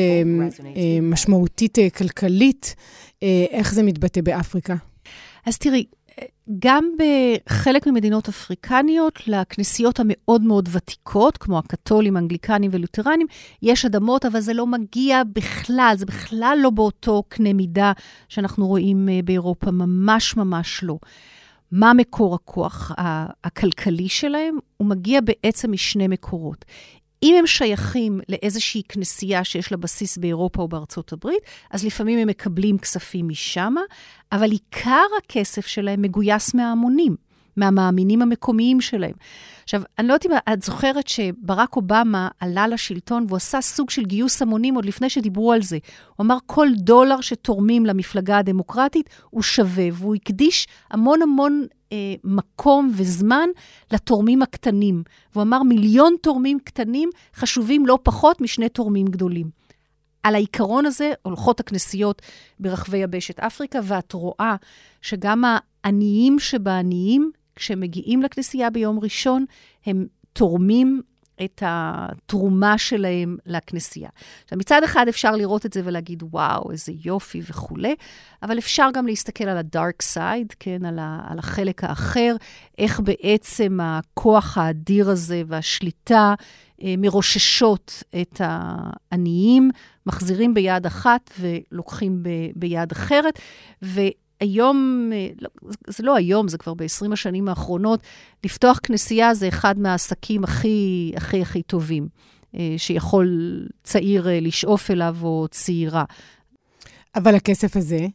משמעותית 1.02 1.78
כלכלית. 1.96 2.74
איך 3.50 3.74
זה 3.74 3.82
מתבטא 3.82 4.20
באפריקה? 4.20 4.74
אז 5.46 5.58
תראי, 5.58 5.84
גם 6.58 6.84
בחלק 6.98 7.86
ממדינות 7.86 8.28
אפריקניות, 8.28 9.28
לכנסיות 9.28 10.00
המאוד 10.00 10.42
מאוד 10.42 10.68
ותיקות, 10.72 11.38
כמו 11.38 11.58
הקתולים, 11.58 12.16
האנגליקנים 12.16 12.70
ולותרנים, 12.74 13.26
יש 13.62 13.84
אדמות, 13.84 14.26
אבל 14.26 14.40
זה 14.40 14.54
לא 14.54 14.66
מגיע 14.66 15.22
בכלל, 15.32 15.94
זה 15.96 16.06
בכלל 16.06 16.58
לא 16.62 16.70
באותו 16.70 17.22
קנה 17.28 17.52
מידה 17.52 17.92
שאנחנו 18.28 18.66
רואים 18.66 19.08
אה, 19.08 19.20
באירופה, 19.24 19.70
ממש 19.70 20.36
ממש 20.36 20.80
לא. 20.82 20.98
מה 21.72 21.92
מקור 21.92 22.34
הכוח 22.34 22.92
הכלכלי 23.44 24.08
שלהם? 24.08 24.58
הוא 24.76 24.88
מגיע 24.88 25.20
בעצם 25.20 25.72
משני 25.72 26.08
מקורות. 26.08 26.64
אם 27.22 27.34
הם 27.38 27.46
שייכים 27.46 28.20
לאיזושהי 28.28 28.82
כנסייה 28.88 29.44
שיש 29.44 29.72
לה 29.72 29.76
בסיס 29.76 30.18
באירופה 30.18 30.62
או 30.62 30.68
בארצות 30.68 31.12
הברית, 31.12 31.42
אז 31.70 31.84
לפעמים 31.84 32.18
הם 32.18 32.28
מקבלים 32.28 32.78
כספים 32.78 33.28
משם, 33.28 33.74
אבל 34.32 34.50
עיקר 34.50 35.06
הכסף 35.18 35.66
שלהם 35.66 36.02
מגויס 36.02 36.54
מההמונים, 36.54 37.16
מהמאמינים 37.56 38.22
המקומיים 38.22 38.80
שלהם. 38.80 39.14
עכשיו, 39.64 39.82
אני 39.98 40.08
לא 40.08 40.12
יודעת 40.12 40.26
אם 40.26 40.52
את 40.52 40.62
זוכרת 40.62 41.08
שברק 41.08 41.76
אובמה 41.76 42.28
עלה 42.40 42.68
לשלטון 42.68 43.24
והוא 43.28 43.36
עשה 43.36 43.60
סוג 43.60 43.90
של 43.90 44.04
גיוס 44.04 44.42
המונים 44.42 44.74
עוד 44.74 44.84
לפני 44.84 45.10
שדיברו 45.10 45.52
על 45.52 45.62
זה. 45.62 45.78
הוא 46.16 46.24
אמר, 46.24 46.36
כל 46.46 46.68
דולר 46.74 47.20
שתורמים 47.20 47.86
למפלגה 47.86 48.38
הדמוקרטית 48.38 49.10
הוא 49.30 49.42
שווה, 49.42 49.88
והוא 49.92 50.14
הקדיש 50.14 50.66
המון 50.90 51.22
המון 51.22 51.66
אה, 51.92 52.14
מקום 52.24 52.90
וזמן 52.94 53.48
לתורמים 53.92 54.42
הקטנים. 54.42 55.02
והוא 55.32 55.42
אמר, 55.42 55.62
מיליון 55.62 56.14
תורמים 56.22 56.58
קטנים 56.64 57.10
חשובים 57.34 57.86
לא 57.86 57.98
פחות 58.02 58.40
משני 58.40 58.68
תורמים 58.68 59.06
גדולים. 59.06 59.50
על 60.22 60.34
העיקרון 60.34 60.86
הזה 60.86 61.12
הולכות 61.22 61.60
הכנסיות 61.60 62.22
ברחבי 62.60 62.98
יבשת 62.98 63.40
אפריקה, 63.40 63.78
ואת 63.84 64.12
רואה 64.12 64.56
שגם 65.02 65.44
העניים 65.44 66.38
שבעניים, 66.38 67.30
כשהם 67.56 67.80
מגיעים 67.80 68.22
לכנסייה 68.22 68.70
ביום 68.70 68.98
ראשון, 68.98 69.44
הם 69.86 70.06
תורמים 70.32 71.02
את 71.44 71.62
התרומה 71.66 72.78
שלהם 72.78 73.36
לכנסייה. 73.46 74.08
עכשיו, 74.44 74.58
מצד 74.58 74.82
אחד 74.84 75.08
אפשר 75.08 75.32
לראות 75.32 75.66
את 75.66 75.72
זה 75.72 75.80
ולהגיד, 75.84 76.22
וואו, 76.22 76.70
איזה 76.70 76.92
יופי 77.04 77.42
וכולי, 77.48 77.94
אבל 78.42 78.58
אפשר 78.58 78.88
גם 78.94 79.06
להסתכל 79.06 79.44
על 79.44 79.56
ה-dark 79.56 80.14
side, 80.14 80.54
כן, 80.58 80.84
על, 80.84 80.98
ה- 80.98 81.20
על 81.28 81.38
החלק 81.38 81.84
האחר, 81.84 82.36
איך 82.78 83.00
בעצם 83.00 83.78
הכוח 83.82 84.58
האדיר 84.58 85.10
הזה 85.10 85.42
והשליטה 85.46 86.34
אה, 86.82 86.94
מרוששות 86.98 88.02
את 88.20 88.40
העניים, 88.44 89.70
מחזירים 90.06 90.54
ביד 90.54 90.86
אחת 90.86 91.30
ולוקחים 91.40 92.22
ב- 92.22 92.28
ביד 92.56 92.92
אחרת. 92.92 93.38
ו- 93.82 94.27
היום, 94.40 95.10
אה, 95.14 95.28
לא, 95.40 95.48
זה 95.86 96.02
לא 96.02 96.16
היום, 96.16 96.48
זה 96.48 96.58
כבר 96.58 96.74
ב-20 96.74 97.12
השנים 97.12 97.48
האחרונות, 97.48 98.00
לפתוח 98.44 98.80
כנסייה 98.82 99.34
זה 99.34 99.48
אחד 99.48 99.78
מהעסקים 99.78 100.44
הכי 100.44 101.12
הכי 101.16 101.42
הכי 101.42 101.62
טובים, 101.62 102.08
אה, 102.54 102.74
שיכול 102.76 103.66
צעיר 103.82 104.28
אה, 104.28 104.40
לשאוף 104.40 104.90
אליו 104.90 105.16
או 105.22 105.46
צעירה. 105.50 106.04
אבל 107.14 107.34
הכסף 107.34 107.76
הזה, 107.76 108.06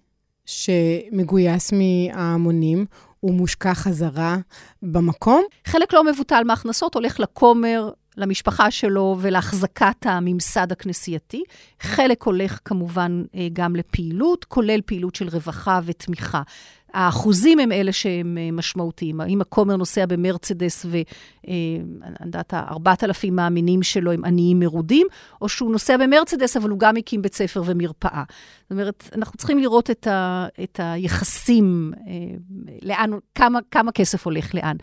שמגויס 0.45 1.73
מההמונים, 1.73 2.85
הוא 3.19 3.33
מושקע 3.33 3.73
חזרה 3.73 4.37
במקום? 4.81 5.43
חלק 5.65 5.93
לא 5.93 6.03
מבוטל 6.03 6.43
מההכנסות 6.45 6.95
הולך 6.95 7.19
לכומר, 7.19 7.89
למשפחה 8.17 8.71
שלו 8.71 9.17
ולהחזקת 9.19 10.05
הממסד 10.05 10.71
הכנסייתי. 10.71 11.43
חלק 11.79 12.23
הולך 12.23 12.59
כמובן 12.65 13.23
אה, 13.35 13.47
גם 13.53 13.75
לפעילות, 13.75 14.45
כולל 14.45 14.81
פעילות 14.85 15.15
של 15.15 15.27
רווחה 15.27 15.79
ותמיכה. 15.85 16.41
האחוזים 16.93 17.59
הם 17.59 17.71
אלה 17.71 17.91
שהם 17.91 18.37
אה, 18.37 18.51
משמעותיים. 18.51 19.21
האם 19.21 19.41
הכומר 19.41 19.75
נוסע 19.75 20.05
במרצדס 20.05 20.85
ואני 20.85 21.03
אה, 22.19 22.25
יודעת, 22.25 22.53
4,000 22.53 23.35
מאמינים 23.35 23.83
שלו 23.83 24.11
הם 24.11 24.25
עניים 24.25 24.59
מרודים, 24.59 25.07
או 25.41 25.49
שהוא 25.49 25.71
נוסע 25.71 25.97
במרצדס, 25.97 26.57
אבל 26.57 26.69
הוא 26.69 26.79
גם 26.79 26.97
הקים 26.97 27.21
בית 27.21 27.35
ספר 27.35 27.61
ומרפאה. 27.65 28.23
זאת 28.61 28.71
אומרת, 28.71 29.09
אנחנו 29.15 29.37
צריכים 29.37 29.59
לראות 29.59 29.91
את, 29.91 30.07
ה, 30.07 30.47
את 30.63 30.79
היחסים, 30.83 31.91
לאן, 32.81 33.11
כמה, 33.35 33.59
כמה 33.71 33.91
כסף 33.91 34.25
הולך 34.25 34.55
לאן. 34.55 34.75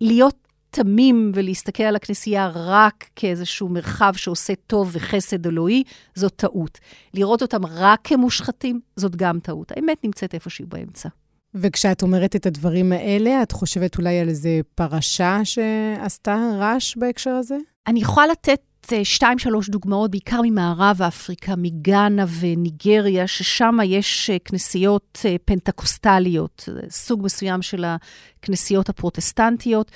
להיות 0.00 0.49
תמים 0.70 1.32
ולהסתכל 1.34 1.82
על 1.82 1.96
הכנסייה 1.96 2.50
רק 2.54 3.04
כאיזשהו 3.16 3.68
מרחב 3.68 4.12
שעושה 4.16 4.52
טוב 4.66 4.90
וחסד 4.92 5.46
אלוהי, 5.46 5.82
זאת 6.14 6.32
טעות. 6.36 6.78
לראות 7.14 7.42
אותם 7.42 7.66
רק 7.66 8.00
כמושחתים, 8.04 8.80
זאת 8.96 9.16
גם 9.16 9.40
טעות. 9.40 9.72
האמת 9.76 10.04
נמצאת 10.04 10.34
איפשהו 10.34 10.66
באמצע. 10.68 11.08
וכשאת 11.54 12.02
אומרת 12.02 12.36
את 12.36 12.46
הדברים 12.46 12.92
האלה, 12.92 13.42
את 13.42 13.52
חושבת 13.52 13.98
אולי 13.98 14.18
על 14.18 14.28
איזה 14.28 14.60
פרשה 14.74 15.40
שעשתה 15.44 16.50
רעש 16.58 16.96
בהקשר 16.96 17.30
הזה? 17.30 17.56
אני 17.86 18.00
יכולה 18.00 18.26
לתת 18.26 18.60
אה, 18.92 19.04
שתיים, 19.04 19.38
שלוש 19.38 19.68
דוגמאות, 19.68 20.10
בעיקר 20.10 20.40
ממערב 20.44 21.02
אפריקה, 21.02 21.54
מגאנה 21.56 22.24
וניגריה, 22.40 23.26
ששם 23.26 23.78
יש 23.84 24.30
אה, 24.30 24.38
כנסיות 24.38 25.18
אה, 25.24 25.36
פנטקוסטליות, 25.44 26.68
סוג 26.88 27.22
מסוים 27.24 27.62
של 27.62 27.84
הכנסיות 27.84 28.88
הפרוטסטנטיות, 28.88 29.90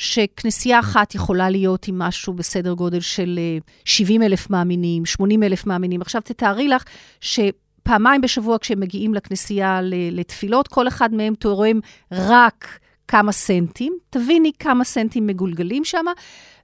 שכנסייה 0.00 0.80
אחת 0.80 1.14
יכולה 1.14 1.50
להיות 1.50 1.88
עם 1.88 1.98
משהו 1.98 2.32
בסדר 2.32 2.72
גודל 2.72 3.00
של 3.00 3.38
70 3.84 4.22
אלף 4.22 4.50
מאמינים, 4.50 5.06
80 5.06 5.42
אלף 5.42 5.66
מאמינים. 5.66 6.00
עכשיו 6.00 6.22
תתארי 6.24 6.68
לך 6.68 6.84
ש... 7.20 7.40
פעמיים 7.82 8.20
בשבוע 8.20 8.58
כשהם 8.58 8.80
מגיעים 8.80 9.14
לכנסייה 9.14 9.80
לתפילות, 10.12 10.68
כל 10.68 10.88
אחד 10.88 11.14
מהם 11.14 11.34
תורם 11.34 11.80
רק 12.12 12.78
כמה 13.08 13.32
סנטים. 13.32 13.98
תביני 14.10 14.52
כמה 14.58 14.84
סנטים 14.84 15.26
מגולגלים 15.26 15.84
שם, 15.84 16.04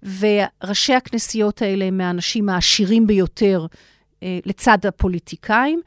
וראשי 0.03 0.95
הכנסיות 0.95 1.63
האלה 1.63 1.85
הם 1.85 1.99
מהאנשים 1.99 2.49
העשירים 2.49 3.07
ביותר 3.07 3.67
אה, 4.23 4.39
לצד 4.47 4.79
הפוליטיקאים. 4.87 5.81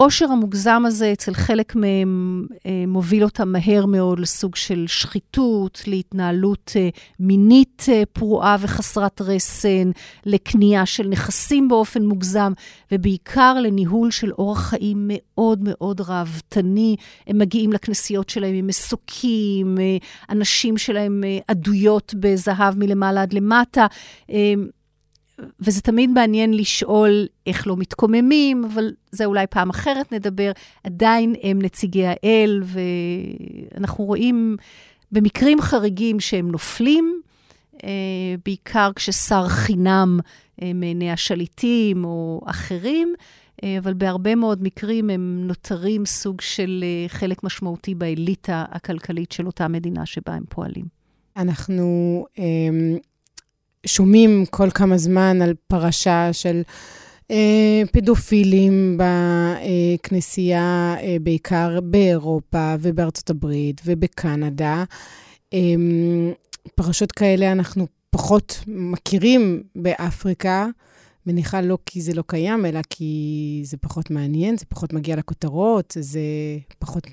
והעושר 0.00 0.32
המוגזם 0.32 0.82
הזה 0.86 1.12
אצל 1.12 1.34
חלק 1.34 1.76
מהם 1.76 2.46
אה, 2.66 2.84
מוביל 2.86 3.24
אותם 3.24 3.52
מהר 3.52 3.86
מאוד 3.86 4.20
לסוג 4.20 4.56
של 4.56 4.84
שחיתות, 4.88 5.82
להתנהלות 5.86 6.72
אה, 6.76 6.88
מינית 7.20 7.86
אה, 7.88 8.02
פרועה 8.12 8.56
וחסרת 8.60 9.20
רסן, 9.20 9.90
לקנייה 10.26 10.86
של 10.86 11.08
נכסים 11.08 11.68
באופן 11.68 12.02
מוגזם, 12.02 12.52
ובעיקר 12.92 13.54
לניהול 13.60 14.10
של 14.10 14.32
אורח 14.32 14.60
חיים 14.60 15.04
מאוד 15.08 15.58
מאוד 15.62 16.00
ראוותני. 16.00 16.96
הם 17.26 17.38
מגיעים 17.38 17.72
לכנסיות 17.72 18.28
שלהם 18.28 18.54
עם 18.54 18.66
מסוקים, 18.66 19.78
אנשים 20.30 20.78
שלהם 20.78 21.24
עדויות 21.48 22.14
בזהב 22.20 22.78
מלמעלה 22.78 23.22
עד 23.22 23.32
למטה. 23.32 23.86
וזה 25.60 25.80
תמיד 25.80 26.10
מעניין 26.10 26.54
לשאול 26.54 27.26
איך 27.46 27.66
לא 27.66 27.76
מתקוממים, 27.76 28.64
אבל 28.64 28.90
זה 29.12 29.24
אולי 29.24 29.46
פעם 29.46 29.70
אחרת 29.70 30.12
נדבר. 30.12 30.52
עדיין 30.84 31.34
הם 31.42 31.62
נציגי 31.62 32.06
האל, 32.06 32.62
ואנחנו 33.74 34.04
רואים 34.04 34.56
במקרים 35.12 35.60
חריגים 35.60 36.20
שהם 36.20 36.50
נופלים, 36.50 37.20
אה, 37.84 37.90
בעיקר 38.44 38.90
כששר 38.96 39.48
חינם 39.48 40.20
אה, 40.62 40.72
מעיני 40.74 41.10
השליטים 41.10 42.04
או 42.04 42.40
אחרים, 42.46 43.14
אה, 43.64 43.78
אבל 43.78 43.94
בהרבה 43.94 44.34
מאוד 44.34 44.62
מקרים 44.62 45.10
הם 45.10 45.42
נותרים 45.46 46.06
סוג 46.06 46.40
של 46.40 46.84
חלק 47.08 47.44
משמעותי 47.44 47.94
באליטה 47.94 48.64
הכלכלית 48.70 49.32
של 49.32 49.46
אותה 49.46 49.68
מדינה 49.68 50.06
שבה 50.06 50.34
הם 50.34 50.44
פועלים. 50.48 51.00
אנחנו 51.36 52.24
שומעים 53.86 54.44
כל 54.50 54.70
כמה 54.70 54.98
זמן 54.98 55.42
על 55.42 55.54
פרשה 55.68 56.32
של 56.32 56.62
אה, 57.30 57.82
פדופילים 57.92 58.98
בכנסייה, 58.98 60.94
אה, 61.02 61.16
בעיקר 61.22 61.80
באירופה 61.80 62.74
ובארצות 62.80 63.30
הברית 63.30 63.80
ובקנדה. 63.84 64.84
אה, 65.54 65.58
פרשות 66.74 67.12
כאלה 67.12 67.52
אנחנו 67.52 67.86
פחות 68.10 68.60
מכירים 68.66 69.62
באפריקה. 69.76 70.66
מניחה 71.26 71.60
לא 71.60 71.78
כי 71.86 72.00
זה 72.00 72.14
לא 72.14 72.22
קיים, 72.26 72.66
אלא 72.66 72.80
כי 72.90 73.62
זה 73.64 73.76
פחות 73.76 74.10
מעניין, 74.10 74.56
זה 74.56 74.64
פחות 74.68 74.92
מגיע 74.92 75.16
לכותרות, 75.16 75.96
זה 76.00 76.20
פחות 76.78 77.06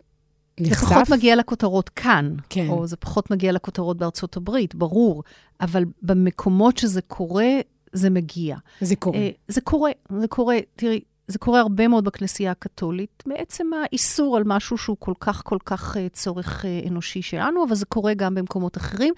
נחשף. 0.60 0.80
זה 0.80 0.86
פחות 0.86 1.10
מגיע 1.10 1.36
לכותרות 1.36 1.90
כאן, 1.90 2.36
כן. 2.50 2.68
או 2.70 2.88
זה 2.88 2.98
פחות 2.98 3.32
מגיע 3.32 3.52
לכותרות 3.52 3.98
בארצות 3.98 4.38
הברית, 4.38 4.76
ברור, 4.76 5.24
אבל 5.62 5.84
במקומות 6.02 6.78
שזה 6.78 7.02
קורה, 7.02 7.50
זה 7.94 8.10
מגיע. 8.10 8.58
זה 8.82 8.96
קורה. 8.96 9.18
Uh, 9.18 9.22
זה 9.48 9.62
קורה, 9.62 9.92
זה 10.20 10.28
קורה. 10.28 10.58
תראי, 10.76 11.02
זה 11.28 11.40
קורה 11.40 11.60
הרבה 11.60 11.88
מאוד 11.88 12.04
בכנסייה 12.04 12.52
הקתולית, 12.52 13.24
מעצם 13.26 13.68
האיסור 13.74 14.38
על 14.38 14.44
משהו 14.46 14.78
שהוא 14.78 14.98
כל 15.00 15.14
כך 15.20 15.42
כל 15.46 15.58
כך 15.66 15.96
uh, 15.96 16.00
צורך 16.14 16.66
uh, 16.66 16.88
אנושי 16.88 17.22
שלנו, 17.22 17.64
אבל 17.64 17.76
זה 17.76 17.86
קורה 17.86 18.14
גם 18.14 18.36
במקומות 18.36 18.78
אחרים. 18.78 19.14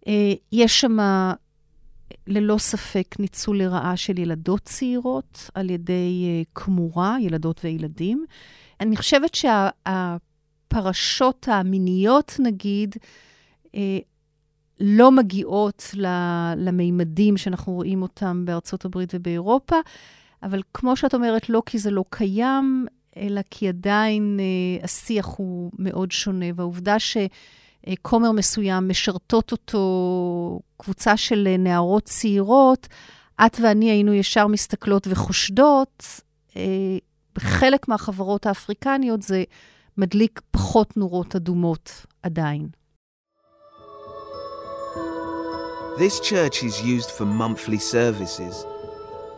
Uh, 0.00 0.08
יש 0.52 0.80
שם 0.80 0.96
ללא 2.26 2.58
ספק 2.58 3.14
ניצול 3.18 3.58
לרעה 3.58 3.96
של 3.96 4.18
ילדות 4.18 4.60
צעירות 4.62 5.50
על 5.54 5.70
ידי 5.70 6.44
כמורה, 6.54 7.16
ילדות 7.20 7.60
וילדים. 7.64 8.24
אני 8.80 8.96
חושבת 8.96 9.34
שה... 9.34 9.68
הפרשות 10.72 11.48
המיניות, 11.50 12.36
נגיד, 12.38 12.96
אה, 13.74 13.98
לא 14.80 15.12
מגיעות 15.12 15.94
למימדים 16.56 17.36
שאנחנו 17.36 17.72
רואים 17.72 18.02
אותם 18.02 18.44
בארצות 18.44 18.84
הברית 18.84 19.14
ובאירופה, 19.14 19.76
אבל 20.42 20.62
כמו 20.74 20.96
שאת 20.96 21.14
אומרת, 21.14 21.48
לא 21.48 21.62
כי 21.66 21.78
זה 21.78 21.90
לא 21.90 22.04
קיים, 22.10 22.86
אלא 23.16 23.40
כי 23.50 23.68
עדיין 23.68 24.40
אה, 24.40 24.84
השיח 24.84 25.26
הוא 25.36 25.70
מאוד 25.78 26.12
שונה, 26.12 26.46
והעובדה 26.56 26.96
שכומר 26.98 28.32
מסוים 28.32 28.88
משרתות 28.88 29.52
אותו 29.52 30.60
קבוצה 30.76 31.16
של 31.16 31.54
נערות 31.58 32.04
צעירות, 32.04 32.88
את 33.46 33.56
ואני 33.62 33.90
היינו 33.90 34.14
ישר 34.14 34.46
מסתכלות 34.46 35.06
וחושדות, 35.10 36.20
אה, 36.56 36.98
בחלק 37.34 37.88
מהחברות 37.88 38.46
האפריקניות 38.46 39.22
זה 39.22 39.44
מדליק 39.97 40.41
פחות 40.51 40.97
נורות 40.97 41.35
אדומות 41.35 42.05
עדיין. 42.23 42.67
This 45.97 46.19
church 46.19 46.63
is 46.63 46.79
used 46.83 47.09
for 47.09 47.25
monthly 47.25 47.79
services. 47.79 48.65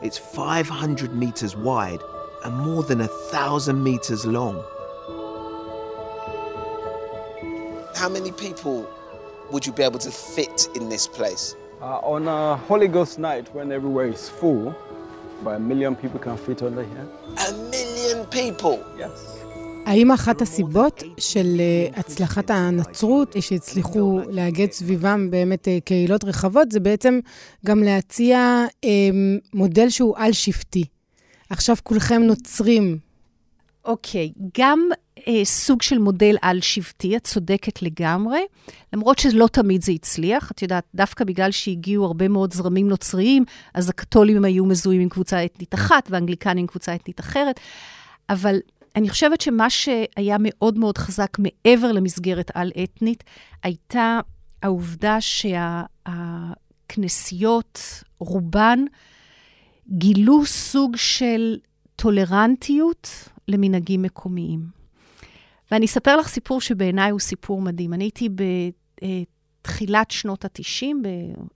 It's 0.02 0.18
500 0.18 1.16
meters 1.16 1.56
wide 1.56 2.02
and 2.44 2.54
more 2.68 2.84
than 2.84 3.00
a 3.02 3.08
thousand 3.32 3.82
meters 3.82 4.26
long. 4.26 4.58
How 7.96 8.10
many 8.10 8.32
people 8.32 8.86
would 9.52 9.66
you 9.66 9.72
be 9.72 9.84
able 9.84 10.00
to 10.00 10.12
fit 10.12 10.68
in 10.76 10.90
this 10.90 11.08
place? 11.08 11.56
Uh, 11.82 12.00
on 12.00 12.28
a 12.28 12.58
Holy 12.58 12.90
Ghost 12.90 13.20
night, 13.20 13.54
when 13.56 13.72
everywhere 13.72 14.08
is 14.08 14.28
full, 14.28 14.76
about 15.42 15.56
a 15.56 15.60
million 15.60 15.96
people 15.96 16.20
can 16.20 16.36
fit 16.36 16.62
under 16.62 16.84
here. 16.84 17.08
A 17.48 17.54
million 17.54 18.26
people? 18.28 18.86
Yes. 18.98 19.33
האם 19.87 20.11
אחת 20.11 20.43
הסיבות 20.43 21.03
של 21.19 21.61
אה, 21.61 22.01
הצלחת 22.01 22.51
הנצרות, 22.51 23.37
שהצליחו 23.41 24.21
לאגד 24.31 24.73
סביבם 24.73 25.31
באמת 25.31 25.69
אה, 25.69 25.79
קהילות 25.85 26.25
רחבות, 26.25 26.73
זה 26.73 26.81
בעצם 26.81 27.21
גם 27.67 27.83
להציע 27.83 28.65
אה, 28.85 28.91
מודל 29.55 29.89
שהוא 29.89 30.15
על-שבטי. 30.17 30.85
עכשיו 31.51 31.77
כולכם 31.83 32.23
נוצרים. 32.23 32.99
אוקיי, 33.85 34.33
okay, 34.37 34.43
גם 34.59 34.89
אה, 35.29 35.45
סוג 35.45 35.83
של 35.83 35.99
מודל 35.99 36.37
על-שבטי, 36.43 37.17
את 37.17 37.25
צודקת 37.25 37.83
לגמרי, 37.83 38.41
למרות 38.93 39.19
שלא 39.19 39.47
תמיד 39.47 39.83
זה 39.83 39.93
הצליח. 39.93 40.51
את 40.51 40.63
יודעת, 40.63 40.85
דווקא 40.95 41.25
בגלל 41.25 41.51
שהגיעו 41.51 42.05
הרבה 42.05 42.29
מאוד 42.29 42.53
זרמים 42.53 42.89
נוצריים, 42.89 43.45
אז 43.75 43.89
הקתולים 43.89 44.45
היו 44.45 44.65
מזוהים 44.65 45.01
עם 45.01 45.09
קבוצה 45.09 45.45
אתנית 45.45 45.75
אחת, 45.75 46.09
והאנגליקנים 46.11 46.59
עם 46.59 46.67
קבוצה 46.67 46.95
אתנית 46.95 47.21
אחרת. 47.21 47.61
אבל 48.29 48.59
אני 48.97 49.09
חושבת 49.11 49.41
שמה 49.41 49.71
שהיה 49.71 50.37
מאוד 50.41 50.79
מאוד 50.79 50.99
חזק 50.99 51.37
מעבר 51.39 51.93
למסגרת 51.93 52.51
על-אתנית, 52.55 53.25
הייתה 53.63 54.21
העובדה 54.63 55.21
שהכנסיות, 56.41 56.49
שה, 57.83 58.05
רובן, 58.19 58.79
גילו 59.89 60.47
סוג 60.47 60.97
של 60.97 61.57
טולרנטיות 61.97 63.29
למנהגים 63.49 64.03
מקומיים. 64.03 64.61
ואני 65.71 65.87
אספר 65.87 66.17
לך 66.17 66.29
סיפור 66.29 66.61
שבעיניי 66.61 67.11
הוא 67.11 67.21
סיפור 67.21 67.63
מדהים. 67.63 67.95
אני 67.95 68.05
הייתי 68.05 68.29
בתחילת 69.63 70.11
שנות 70.11 70.45
ה-90, 70.45 70.87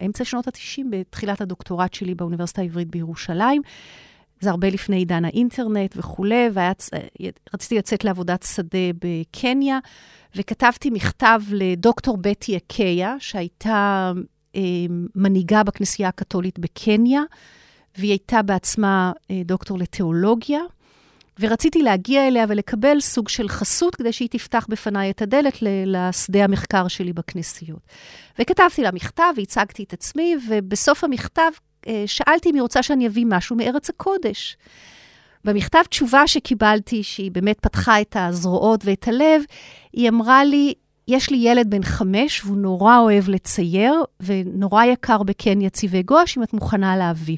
באמצע 0.01 0.25
שנות 0.25 0.49
ה-90, 0.49 0.83
בתחילת 0.91 1.41
הדוקטורט 1.41 1.95
שלי 1.95 2.15
באוניברסיטה 2.15 2.63
העברית 2.63 2.89
בירושלים, 2.89 3.63
זה 4.41 4.51
הרבה 4.51 4.71
לפני 4.71 4.97
עידן 4.97 5.25
האינטרנט 5.25 5.95
וכולי, 5.97 6.49
ורציתי 7.53 7.79
לצאת 7.79 8.05
לעבודת 8.05 8.43
שדה 8.43 8.79
בקניה, 9.05 9.79
וכתבתי 10.37 10.91
מכתב 10.91 11.41
לדוקטור 11.51 12.17
בטי 12.17 12.57
אקיה, 12.57 13.17
שהייתה 13.19 14.13
אה, 14.57 14.61
מנהיגה 15.15 15.63
בכנסייה 15.63 16.09
הקתולית 16.09 16.59
בקניה, 16.59 17.23
והיא 17.99 18.11
הייתה 18.11 18.43
בעצמה 18.43 19.13
אה, 19.31 19.43
דוקטור 19.45 19.79
לתיאולוגיה, 19.79 20.61
ורציתי 21.41 21.83
להגיע 21.83 22.29
אליה 22.29 22.45
ולקבל 22.49 23.01
סוג 23.01 23.29
של 23.29 23.49
חסות 23.49 23.95
כדי 23.95 24.13
שהיא 24.13 24.29
תפתח 24.29 24.67
בפניי 24.69 25.11
את 25.11 25.23
הדלת 25.23 25.59
לשדה 25.87 26.45
המחקר 26.45 26.89
שלי 26.89 27.13
בכנסיות. 27.13 27.81
וכתבתי 28.39 28.83
לה 28.83 28.93
מכתב 28.93 29.33
והצגתי 29.37 29.83
את 29.83 29.93
עצמי, 29.93 30.37
ובסוף 30.49 31.05
המכתב 31.05 31.43
אה, 31.43 31.68
שאלתי 32.07 32.51
אם 32.51 32.55
היא 32.55 32.63
רוצה 32.63 32.83
שאני 32.83 33.07
אביא 33.07 33.27
משהו 33.29 33.57
מארץ 33.57 33.91
הקודש. 33.91 34.57
במכתב 35.45 35.83
תשובה 35.89 36.27
שקיבלתי, 36.27 37.03
שהיא 37.03 37.31
באמת 37.31 37.61
פתחה 37.61 38.01
את 38.01 38.17
הזרועות 38.19 38.81
ואת 38.85 39.09
הלב, 39.09 39.43
היא 39.93 40.09
אמרה 40.09 40.45
לי, 40.45 40.75
יש 41.09 41.31
לי 41.31 41.37
ילד 41.37 41.71
בן 41.71 41.83
חמש, 41.83 42.45
והוא 42.45 42.57
נורא 42.57 42.99
אוהב 42.99 43.29
לצייר, 43.29 44.03
ונורא 44.21 44.85
יקר 44.85 45.23
בקניה 45.23 45.71
צבעי 45.71 46.03
גואש, 46.03 46.39
אם 46.39 46.43
את 46.43 46.53
מוכנה 46.53 46.97
להביא. 46.97 47.37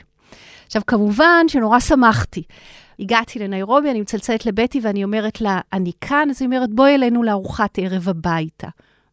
עכשיו, 0.66 0.82
כמובן 0.86 1.48
שנורא 1.48 1.80
שמחתי. 1.80 2.42
הגעתי 3.00 3.38
לניירובי, 3.38 3.90
אני 3.90 4.00
מצלצלת 4.00 4.46
לבטי 4.46 4.80
ואני 4.82 5.04
אומרת 5.04 5.40
לה, 5.40 5.60
אני 5.72 5.92
כאן, 6.00 6.28
אז 6.30 6.42
היא 6.42 6.46
אומרת, 6.46 6.70
בואי 6.70 6.94
אלינו 6.94 7.22
לארוחת 7.22 7.78
ערב 7.78 8.08
הביתה. 8.08 8.68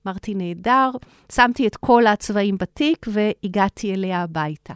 אמרתי, 0.08 0.36
נהדר, 0.36 0.92
שמתי 1.32 1.68
את 1.68 1.76
כל 1.76 2.08
הצבעים 2.08 2.58
בתיק 2.58 3.06
והגעתי 3.08 3.94
אליה 3.94 4.22
הביתה. 4.22 4.74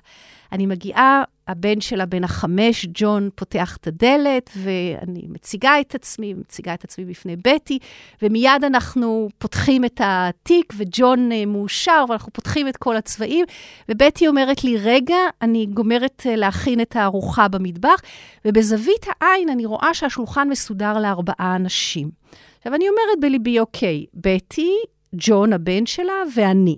אני 0.52 0.66
מגיעה, 0.66 1.24
הבן 1.48 1.82
שלה 1.82 2.06
בן 2.06 2.24
החמש, 2.24 2.86
ג'ון, 2.94 3.30
פותח 3.36 3.78
את 3.78 3.88
הדלת, 3.88 4.50
ואני 4.56 5.26
מציגה 5.30 5.80
את 5.82 5.96
עצמי, 5.96 6.34
מציגה 6.34 6.74
את 6.74 6.84
עצמי 6.84 7.06
בפני 7.06 7.36
בטי, 7.36 7.80
ומיד 8.22 8.64
אנחנו 8.64 9.30
פותחים 9.38 9.86
את 9.86 10.02
התיק, 10.04 10.74
וג'ון 10.78 11.32
אה, 11.32 11.46
מאושר, 11.46 12.06
ואנחנו 12.10 12.34
פותחים 12.34 12.68
את 12.68 12.78
כל 12.78 12.98
הצבעים, 12.98 13.46
ובטי 13.90 14.28
אומרת 14.28 14.64
לי, 14.64 14.78
רגע, 14.78 15.18
אני 15.42 15.66
גומרת 15.66 16.24
אה, 16.26 16.36
להכין 16.36 16.82
את 16.82 16.96
הארוחה 16.96 17.48
במטבח, 17.48 18.02
ובזווית 18.46 19.06
העין 19.10 19.50
אני 19.50 19.66
רואה 19.66 19.94
שהשולחן 19.94 20.50
מסודר 20.50 21.00
לארבעה 21.00 21.56
אנשים. 21.56 22.10
עכשיו, 22.58 22.76
אני 22.76 22.86
אומרת 22.90 23.20
בליבי, 23.22 23.60
אוקיי, 23.60 24.06
בטי, 24.14 24.72
ג'ון, 25.16 25.54
הבן 25.54 25.86
שלה, 25.86 26.14
ואני. 26.36 26.78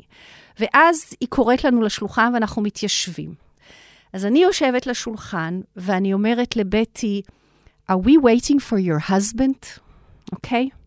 ואז 0.59 1.13
היא 1.19 1.29
קוראת 1.29 1.63
לנו 1.63 1.81
לשולחן 1.81 2.31
ואנחנו 2.33 2.61
מתיישבים. 2.61 3.33
אז 4.13 4.25
אני 4.25 4.43
יושבת 4.43 4.87
לשולחן, 4.87 5.61
ואני 5.75 6.13
אומרת 6.13 6.55
לבטי, 6.55 7.21
are 7.91 7.95
we 8.05 8.11
waiting 8.11 8.59
for 8.69 8.77
your 8.77 9.09
husband? 9.09 9.79
אוקיי? 10.31 10.69
Okay? 10.71 10.83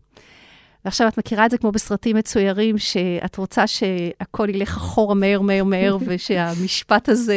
ועכשיו 0.85 1.07
את 1.07 1.17
מכירה 1.17 1.45
את 1.45 1.51
זה 1.51 1.57
כמו 1.57 1.71
בסרטים 1.71 2.15
מצוירים, 2.15 2.77
שאת 2.77 3.37
רוצה 3.37 3.67
שהכל 3.67 4.49
ילך 4.49 4.77
אחורה 4.77 5.15
מהר, 5.15 5.41
מהר, 5.41 5.63
מהר, 5.63 5.97
ושהמשפט 6.07 7.09
הזה 7.09 7.35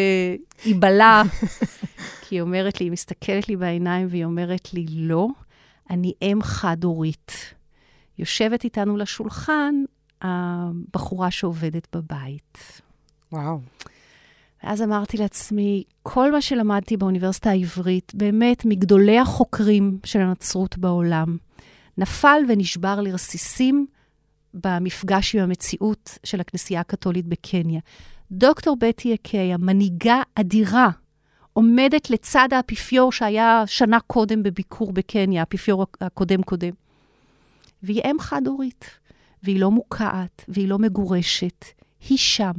ייבלע. 0.65 1.23
כי 2.23 2.35
היא 2.35 2.41
אומרת 2.41 2.81
לי, 2.81 2.87
היא 2.87 2.93
מסתכלת 2.93 3.49
לי 3.49 3.57
בעיניים 3.57 4.07
והיא 4.11 4.25
אומרת 4.25 4.75
לי, 4.75 4.87
לא, 4.89 5.29
אני 5.91 6.13
אם 6.23 6.39
חד-הורית. 6.43 7.55
יושבת 8.19 8.65
איתנו 8.65 8.97
לשולחן 8.97 9.75
הבחורה 10.23 11.31
שעובדת 11.31 11.97
בבית. 11.97 12.81
וואו. 13.33 13.61
ואז 14.63 14.83
אמרתי 14.83 15.17
לעצמי, 15.17 15.85
כל 16.03 16.33
מה 16.33 16.41
שלמדתי 16.41 16.97
באוניברסיטה 16.97 17.51
העברית, 17.51 18.13
באמת 18.15 18.65
מגדולי 18.65 19.19
החוקרים 19.19 19.99
של 20.05 20.21
הנצרות 20.21 20.79
בעולם, 20.79 21.37
נפל 21.99 22.43
ונשבר 22.49 23.01
לרסיסים 23.01 23.87
במפגש 24.55 25.35
עם 25.35 25.43
המציאות 25.43 26.19
של 26.25 26.41
הכנסייה 26.41 26.81
הקתולית 26.81 27.27
בקניה. 27.27 27.81
דוקטור 28.33 28.77
בטי 28.81 29.15
אקיי, 29.15 29.55
המנהיגה 29.55 30.23
אדירה, 30.35 30.91
עומדת 31.53 32.11
לצד 32.11 32.49
האפיפיור 32.53 33.13
שהיה 33.13 33.63
שנה 33.67 34.01
קודם 34.01 34.43
בביקור 34.43 34.93
בקניה, 34.93 35.43
האפיפיור 35.43 35.87
הקודם-קודם. 36.01 36.71
והיא 37.83 38.03
אם 38.05 38.17
חד-הורית, 38.21 38.85
והיא 39.43 39.61
לא 39.61 39.71
מוקעת, 39.71 40.45
והיא 40.49 40.69
לא 40.69 40.79
מגורשת, 40.79 41.65
היא 42.09 42.19
שם. 42.19 42.53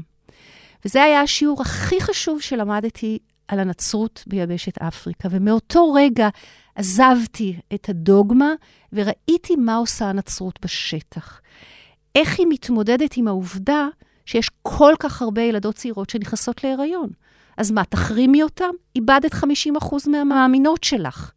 וזה 0.86 1.04
היה 1.04 1.22
השיעור 1.22 1.62
הכי 1.62 2.02
חשוב 2.02 2.42
שלמדתי 2.42 3.20
על 3.48 3.60
הנצרות 3.60 4.24
ביבשת 4.28 4.78
אפריקה. 4.78 5.28
ומאותו 5.32 5.94
רגע 5.94 6.30
עזבתי 6.76 7.60
את 7.74 7.90
הדוגמה 7.90 8.54
וראיתי 8.94 9.56
מה 9.56 9.76
עושה 9.76 10.06
הנצרות 10.06 10.60
בשטח. 10.62 11.42
איך 12.16 12.40
היא 12.40 12.48
מתמודדת 12.50 13.18
עם 13.18 13.28
העובדה 13.28 13.88
שיש 14.26 14.50
כל 14.62 14.94
כך 15.00 15.22
הרבה 15.22 15.42
ילדות 15.42 15.76
צעירות 15.76 16.10
שנכנסות 16.10 16.64
להיריון. 16.64 17.10
אז 17.58 17.72
מה, 17.72 17.86
תחרימי 17.86 18.44
אותן? 18.44 18.70
איבדת 18.96 19.34
50% 19.34 19.46
מהמאמינות 20.08 20.84
שלך. 20.84 21.32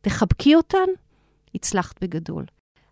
תחבקי 0.00 0.54
אותן? 0.54 0.88
הצלחת 1.54 2.04
בגדול. 2.04 2.44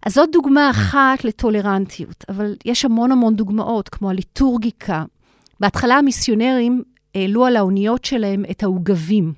אז 0.07 0.15
זאת 0.15 0.29
דוגמה 0.33 0.71
אחת 0.71 1.25
לטולרנטיות, 1.25 2.25
אבל 2.29 2.57
יש 2.65 2.85
המון 2.85 3.13
המון 3.13 3.37
דוגמאות, 3.37 3.89
כמו 3.89 4.11
הליטורגיקה, 4.11 5.05
בהתחלה 5.61 5.95
המיסיונרים 5.95 6.83
העלו 7.15 7.47
על 7.47 7.57
האוניות 7.57 8.05
שלהם 8.05 8.45
את 8.51 8.63
העוגבים. 8.63 9.33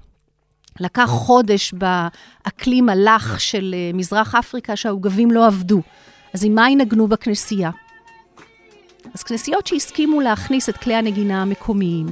לקח 0.81 1.07
חודש 1.07 1.73
באקלים 1.73 2.89
הלח 2.89 3.39
של 3.39 3.75
אה, 3.77 3.91
מזרח 3.95 4.35
אפריקה 4.35 4.77
שהעוגבים 4.77 5.31
לא 5.31 5.47
עבדו. 5.47 5.83
אז 6.35 6.45
עם 6.45 6.55
מה 6.55 6.71
ינגנו 6.71 7.09
בכנסייה? 7.09 7.71
אז 9.15 9.23
כנסיות 9.23 9.67
שהסכימו 9.67 10.21
להכניס 10.21 10.69
את 10.69 10.77
כלי 10.77 10.95
הנגינה 10.95 11.43
המקומיים 11.43 12.07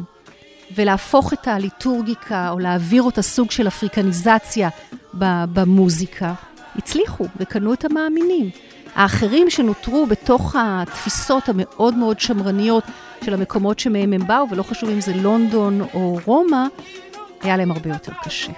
ולהפוך 0.77 1.33
את 1.33 1.49
הליטורגיקה 1.49 2.51
או 2.51 2.59
להעביר 2.59 3.03
אותה 3.03 3.23
סוג 3.23 3.51
של 3.51 3.69
אפריקניזציה 3.69 4.69
במוזיקה, 5.15 6.35
הצליחו 6.79 7.27
וקנו 7.37 7.73
את 7.73 7.85
המאמינים. 7.85 8.51
האחרים 8.95 9.51
שנותרו 9.51 10.07
בתוך 10.07 10.57
התפיסות 10.59 11.49
המאוד 11.49 11.95
מאוד 11.95 12.21
שמרניות 12.21 12.85
של 13.25 13.35
המקומות 13.35 13.79
שמהם 13.79 14.13
הם 14.13 14.27
באו, 14.27 14.51
ולא 14.51 14.63
חשוב 14.63 14.89
אם 14.89 15.01
זה 15.01 15.15
לונדון 15.15 15.81
או 15.95 16.19
רומא, 16.25 16.67
היה 17.41 17.57
להם 17.57 17.71
הרבה 17.71 17.91
יותר 17.91 18.13
קשה. 18.23 18.53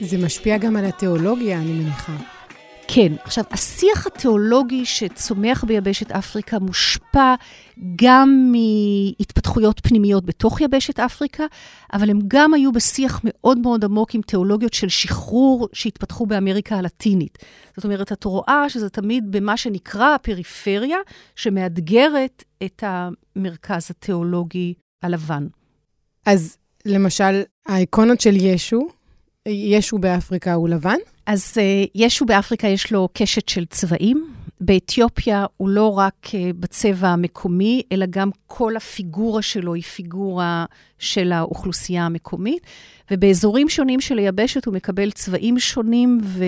זה 0.00 0.18
משפיע 0.18 0.58
גם 0.58 0.76
על 0.76 0.84
התיאולוגיה, 0.84 1.58
אני 1.58 1.72
מניחה. 1.72 2.37
כן. 2.88 3.12
עכשיו, 3.24 3.44
השיח 3.50 4.06
התיאולוגי 4.06 4.84
שצומח 4.86 5.64
ביבשת 5.64 6.12
אפריקה 6.12 6.58
מושפע 6.58 7.34
גם 7.96 8.52
מהתפתחויות 8.52 9.80
פנימיות 9.80 10.24
בתוך 10.24 10.60
יבשת 10.60 11.00
אפריקה, 11.00 11.44
אבל 11.92 12.10
הם 12.10 12.18
גם 12.28 12.54
היו 12.54 12.72
בשיח 12.72 13.20
מאוד 13.24 13.58
מאוד 13.58 13.84
עמוק 13.84 14.14
עם 14.14 14.22
תיאולוגיות 14.22 14.74
של 14.74 14.88
שחרור 14.88 15.68
שהתפתחו 15.72 16.26
באמריקה 16.26 16.76
הלטינית. 16.76 17.38
זאת 17.76 17.84
אומרת, 17.84 18.12
את 18.12 18.24
רואה 18.24 18.68
שזה 18.68 18.90
תמיד 18.90 19.24
במה 19.30 19.56
שנקרא 19.56 20.14
הפריפריה, 20.14 20.98
שמאתגרת 21.36 22.44
את 22.64 22.84
המרכז 22.86 23.90
התיאולוגי 23.90 24.74
הלבן. 25.02 25.46
אז 26.26 26.56
למשל, 26.84 27.42
האיקונות 27.66 28.20
של 28.20 28.36
ישו, 28.36 28.88
ישו 29.48 29.98
באפריקה 29.98 30.54
הוא 30.54 30.68
לבן? 30.68 30.98
אז 31.28 31.52
uh, 31.54 31.90
ישו 31.94 32.24
באפריקה 32.24 32.68
יש 32.68 32.92
לו 32.92 33.08
קשת 33.12 33.48
של 33.48 33.64
צבעים. 33.64 34.34
באתיופיה 34.60 35.46
הוא 35.56 35.68
לא 35.68 35.98
רק 35.98 36.26
uh, 36.26 36.30
בצבע 36.60 37.08
המקומי, 37.08 37.82
אלא 37.92 38.06
גם 38.10 38.30
כל 38.46 38.76
הפיגורה 38.76 39.42
שלו 39.42 39.74
היא 39.74 39.82
פיגורה 39.82 40.64
של 40.98 41.32
האוכלוסייה 41.32 42.06
המקומית. 42.06 42.62
ובאזורים 43.10 43.68
שונים 43.68 44.00
של 44.00 44.18
היבשת 44.18 44.64
הוא 44.64 44.74
מקבל 44.74 45.10
צבעים 45.10 45.58
שונים 45.58 46.18
ו- 46.22 46.44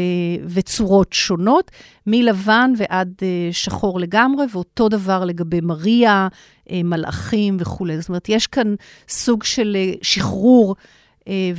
וצורות 0.47 1.13
שונות, 1.13 1.71
מלבן 2.07 2.73
ועד 2.77 3.13
uh, 3.19 3.55
שחור 3.55 4.01
לגמרי, 4.01 4.45
ואותו 4.53 4.89
דבר 4.89 5.25
לגבי 5.25 5.61
מריה, 5.61 6.29
מלאכים 6.73 7.57
וכולי. 7.61 8.01
זאת 8.01 8.09
אומרת, 8.09 8.29
יש 8.29 8.47
כאן 8.47 8.75
סוג 9.09 9.45
של 9.45 9.77
שחרור 10.03 10.77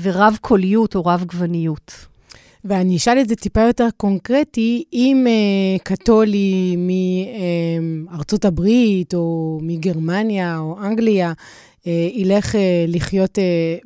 ורב-קוליות 0.02 0.96
או 0.96 1.06
רב-גווניות. 1.06 2.11
ואני 2.66 2.98
אשאל 2.98 3.20
את 3.22 3.30
זה 3.30 3.36
טיפה 3.36 3.62
יותר 3.62 3.88
קונקרטי, 3.98 4.84
אם 4.94 5.28
אה, 5.28 5.80
קתולי 5.84 6.78
מארצות 7.82 8.46
הברית 8.46 9.14
או 9.14 9.60
מגרמניה 9.62 10.58
או 10.60 10.78
אנגליה 10.84 11.34
אה, 11.88 12.10
ילך 12.14 12.56
אה, 12.56 12.86
לחיות 12.88 13.40
אה, 13.40 13.78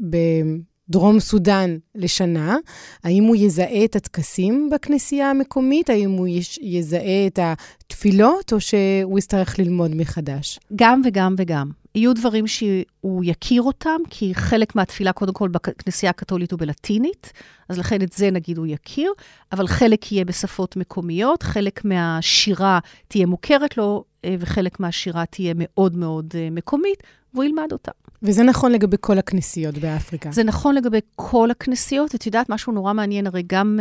בדרום 0.90 1.20
סודאן 1.20 1.78
לשנה, 1.96 2.58
האם 3.04 3.24
הוא 3.24 3.36
יזהה 3.36 3.86
את 3.86 3.96
הטקסים 3.96 4.70
בכנסייה 4.72 5.30
המקומית? 5.30 5.90
האם 5.90 6.12
הוא 6.12 6.28
יש, 6.28 6.60
יזהה 6.62 7.28
את 7.28 7.40
התפילות, 7.42 8.54
או 8.54 8.62
שהוא 8.62 9.20
יצטרך 9.20 9.60
ללמוד 9.60 9.96
מחדש? 9.96 10.60
גם 10.76 11.02
וגם 11.06 11.36
וגם. 11.38 11.85
יהיו 11.96 12.14
דברים 12.14 12.48
שהוא 12.48 13.24
יכיר 13.26 13.62
אותם, 13.62 13.98
כי 14.10 14.36
חלק 14.36 14.76
מהתפילה, 14.76 15.14
קודם 15.14 15.34
כל, 15.34 15.50
בכנסייה 15.50 16.10
הקתולית 16.10 16.52
הוא 16.52 16.60
בלטינית, 16.60 17.34
אז 17.70 17.80
לכן 17.80 18.02
את 18.02 18.14
זה 18.14 18.32
נגיד 18.32 18.58
הוא 18.58 18.68
יכיר, 18.68 19.12
אבל 19.52 19.68
חלק 19.68 20.12
יהיה 20.12 20.26
בשפות 20.26 20.76
מקומיות, 20.76 21.44
חלק 21.44 21.86
מהשירה 21.86 22.80
תהיה 23.08 23.26
מוכרת 23.26 23.78
לו, 23.78 24.04
אה, 24.26 24.36
וחלק 24.40 24.80
מהשירה 24.80 25.26
תהיה 25.26 25.54
מאוד 25.58 25.98
מאוד 25.98 26.34
אה, 26.36 26.48
מקומית, 26.52 27.04
והוא 27.36 27.44
ילמד 27.44 27.72
אותה. 27.72 27.92
וזה 28.24 28.44
נכון 28.44 28.72
לגבי 28.72 28.98
כל 29.02 29.18
הכנסיות 29.18 29.78
באפריקה. 29.78 30.32
זה 30.32 30.44
נכון 30.44 30.76
לגבי 30.76 31.00
כל 31.16 31.52
הכנסיות. 31.52 32.16
את 32.16 32.26
יודעת, 32.26 32.50
משהו 32.50 32.74
נורא 32.74 32.94
מעניין, 32.94 33.28
הרי 33.28 33.44
גם 33.48 33.80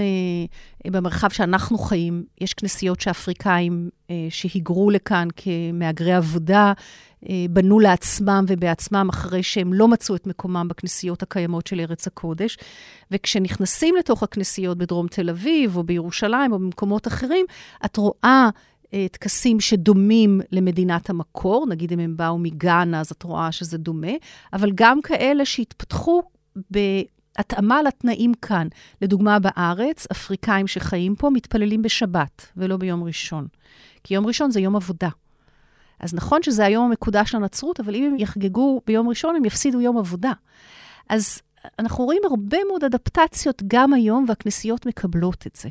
אה, 0.85 0.91
במרחב 0.91 1.31
שאנחנו 1.31 1.79
חיים, 1.79 2.25
יש 2.41 2.55
כנסיות 2.55 3.01
שאפריקאים 3.01 3.91
אה, 4.11 4.27
שהיגרו 4.31 4.91
לכאן 4.91 5.29
כמהגרי 5.37 6.13
עבודה, 6.13 6.73
אה, 7.29 7.47
בנו 7.51 7.81
לעצמם 7.81 8.45
ובעצמם 8.49 9.09
אחרי 9.11 9.43
שהם 9.43 9.73
לא 9.73 9.89
מצאו 9.89 10.17
את 10.17 10.27
מקומם 10.27 10.69
בכנסיות 10.69 11.23
הקיימות 11.23 11.67
של 11.67 11.81
ארץ 11.81 12.07
הקודש. 12.07 12.59
וכשנכנסים 13.11 13.97
לתוך 13.97 14.23
הכנסיות 14.23 14.79
בדרום 14.79 15.07
תל 15.09 15.31
אביב, 15.31 15.77
או 15.77 15.85
בירושלים, 15.85 16.53
או 16.53 16.59
במקומות 16.59 17.07
אחרים, 17.07 17.47
את 17.85 17.97
רואה 17.97 18.15
אה, 18.25 18.49
טקסים 19.13 19.61
שדומים 19.61 20.41
למדינת 20.53 21.11
המקור, 21.11 21.67
נגיד 21.67 21.93
אם 21.93 21.99
הם 21.99 22.17
באו 22.17 22.39
מגאנה, 22.39 23.01
אז 23.01 23.11
את 23.11 23.23
רואה 23.23 23.53
שזה 23.53 23.79
דומה, 23.79 24.13
אבל 24.53 24.71
גם 24.75 25.03
כאלה 25.03 25.45
שהתפתחו 25.45 26.23
בהתאמה 26.71 27.83
לתנאים 27.83 28.35
כאן. 28.35 28.69
לדוגמה, 29.03 29.39
בארץ, 29.39 30.07
אפריקאים 30.13 30.67
שחיים 30.67 31.15
פה 31.17 31.31
מתפללים 31.31 31.83
בשבת 31.83 32.47
ולא 32.57 32.77
ביום 32.77 33.05
ראשון. 33.05 33.47
כי 34.05 34.15
יום 34.15 34.27
ראשון 34.27 34.51
זה 34.51 34.61
יום 34.61 34.77
עבודה. 34.77 35.09
אז 36.01 36.15
נכון 36.15 36.43
שזה 36.43 36.65
היום 36.65 36.87
המקודש 36.87 37.35
לנצרות, 37.35 37.81
אבל 37.81 37.95
אם 37.95 38.05
הם 38.05 38.19
יחגגו 38.19 38.81
ביום 38.87 39.09
ראשון, 39.09 39.37
הם 39.37 39.45
יפסידו 39.45 39.81
יום 39.81 39.99
עבודה. 39.99 40.33
אז 41.09 41.43
אנחנו 41.79 42.05
רואים 42.05 42.23
הרבה 42.31 42.59
מאוד 42.69 42.85
אדפטציות 42.85 43.63
גם 43.67 43.93
היום, 43.93 44.25
והכנסיות 44.29 44.87
מקבלות 44.87 45.47
את 45.47 45.57
זה. 45.57 45.69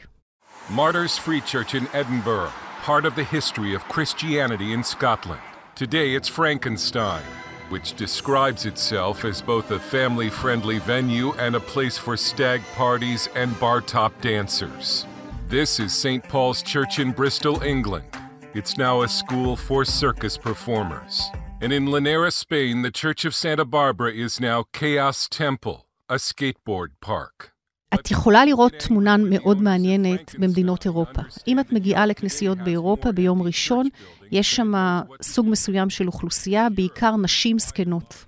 Martyrs 0.69 1.19
Free 1.25 1.41
Church 1.51 1.73
in 1.73 1.85
Edinburgh, 1.93 2.53
part 2.83 3.05
of 3.05 3.15
the 3.15 3.23
history 3.23 3.73
of 3.73 3.81
Christianity 3.85 4.73
in 4.73 4.83
Scotland. 4.83 5.39
Today 5.73 6.15
it's 6.15 6.27
Frankenstein, 6.27 7.23
which 7.69 7.93
describes 7.93 8.65
itself 8.65 9.23
as 9.23 9.41
both 9.41 9.71
a 9.71 9.79
family 9.79 10.29
friendly 10.29 10.79
venue 10.79 11.31
and 11.35 11.55
a 11.55 11.61
place 11.61 11.97
for 11.97 12.17
stag 12.17 12.61
parties 12.75 13.29
and 13.35 13.57
bar 13.57 13.79
top 13.79 14.19
dancers. 14.19 15.05
This 15.47 15.79
is 15.79 15.93
St. 15.93 16.27
Paul's 16.27 16.61
Church 16.61 16.99
in 16.99 17.13
Bristol, 17.13 17.63
England. 17.63 18.17
It's 18.53 18.77
now 18.77 19.03
a 19.03 19.07
school 19.07 19.55
for 19.55 19.85
circus 19.85 20.37
performers. 20.37 21.29
And 21.61 21.71
in 21.71 21.89
Linares, 21.89 22.35
Spain, 22.35 22.81
the 22.81 22.91
Church 22.91 23.23
of 23.23 23.33
Santa 23.33 23.63
Barbara 23.63 24.11
is 24.11 24.41
now 24.41 24.65
Chaos 24.73 25.29
Temple, 25.29 25.87
a 26.09 26.15
skateboard 26.15 26.89
park. 26.99 27.52
את 27.93 28.11
יכולה 28.11 28.45
לראות 28.45 28.73
תמונה 28.73 29.17
מאוד 29.17 29.61
מעניינת 29.61 30.35
במדינות 30.39 30.85
אירופה. 30.85 31.21
אם 31.47 31.59
את 31.59 31.71
מגיעה 31.71 32.05
לכנסיות 32.05 32.57
באירופה 32.57 33.11
ביום 33.11 33.41
ראשון, 33.41 33.87
יש 34.31 34.55
שם 34.55 34.73
סוג 35.21 35.47
מסוים 35.49 35.89
של 35.89 36.07
אוכלוסייה, 36.07 36.69
בעיקר 36.69 37.15
נשים 37.15 37.59
זקנות. 37.59 38.25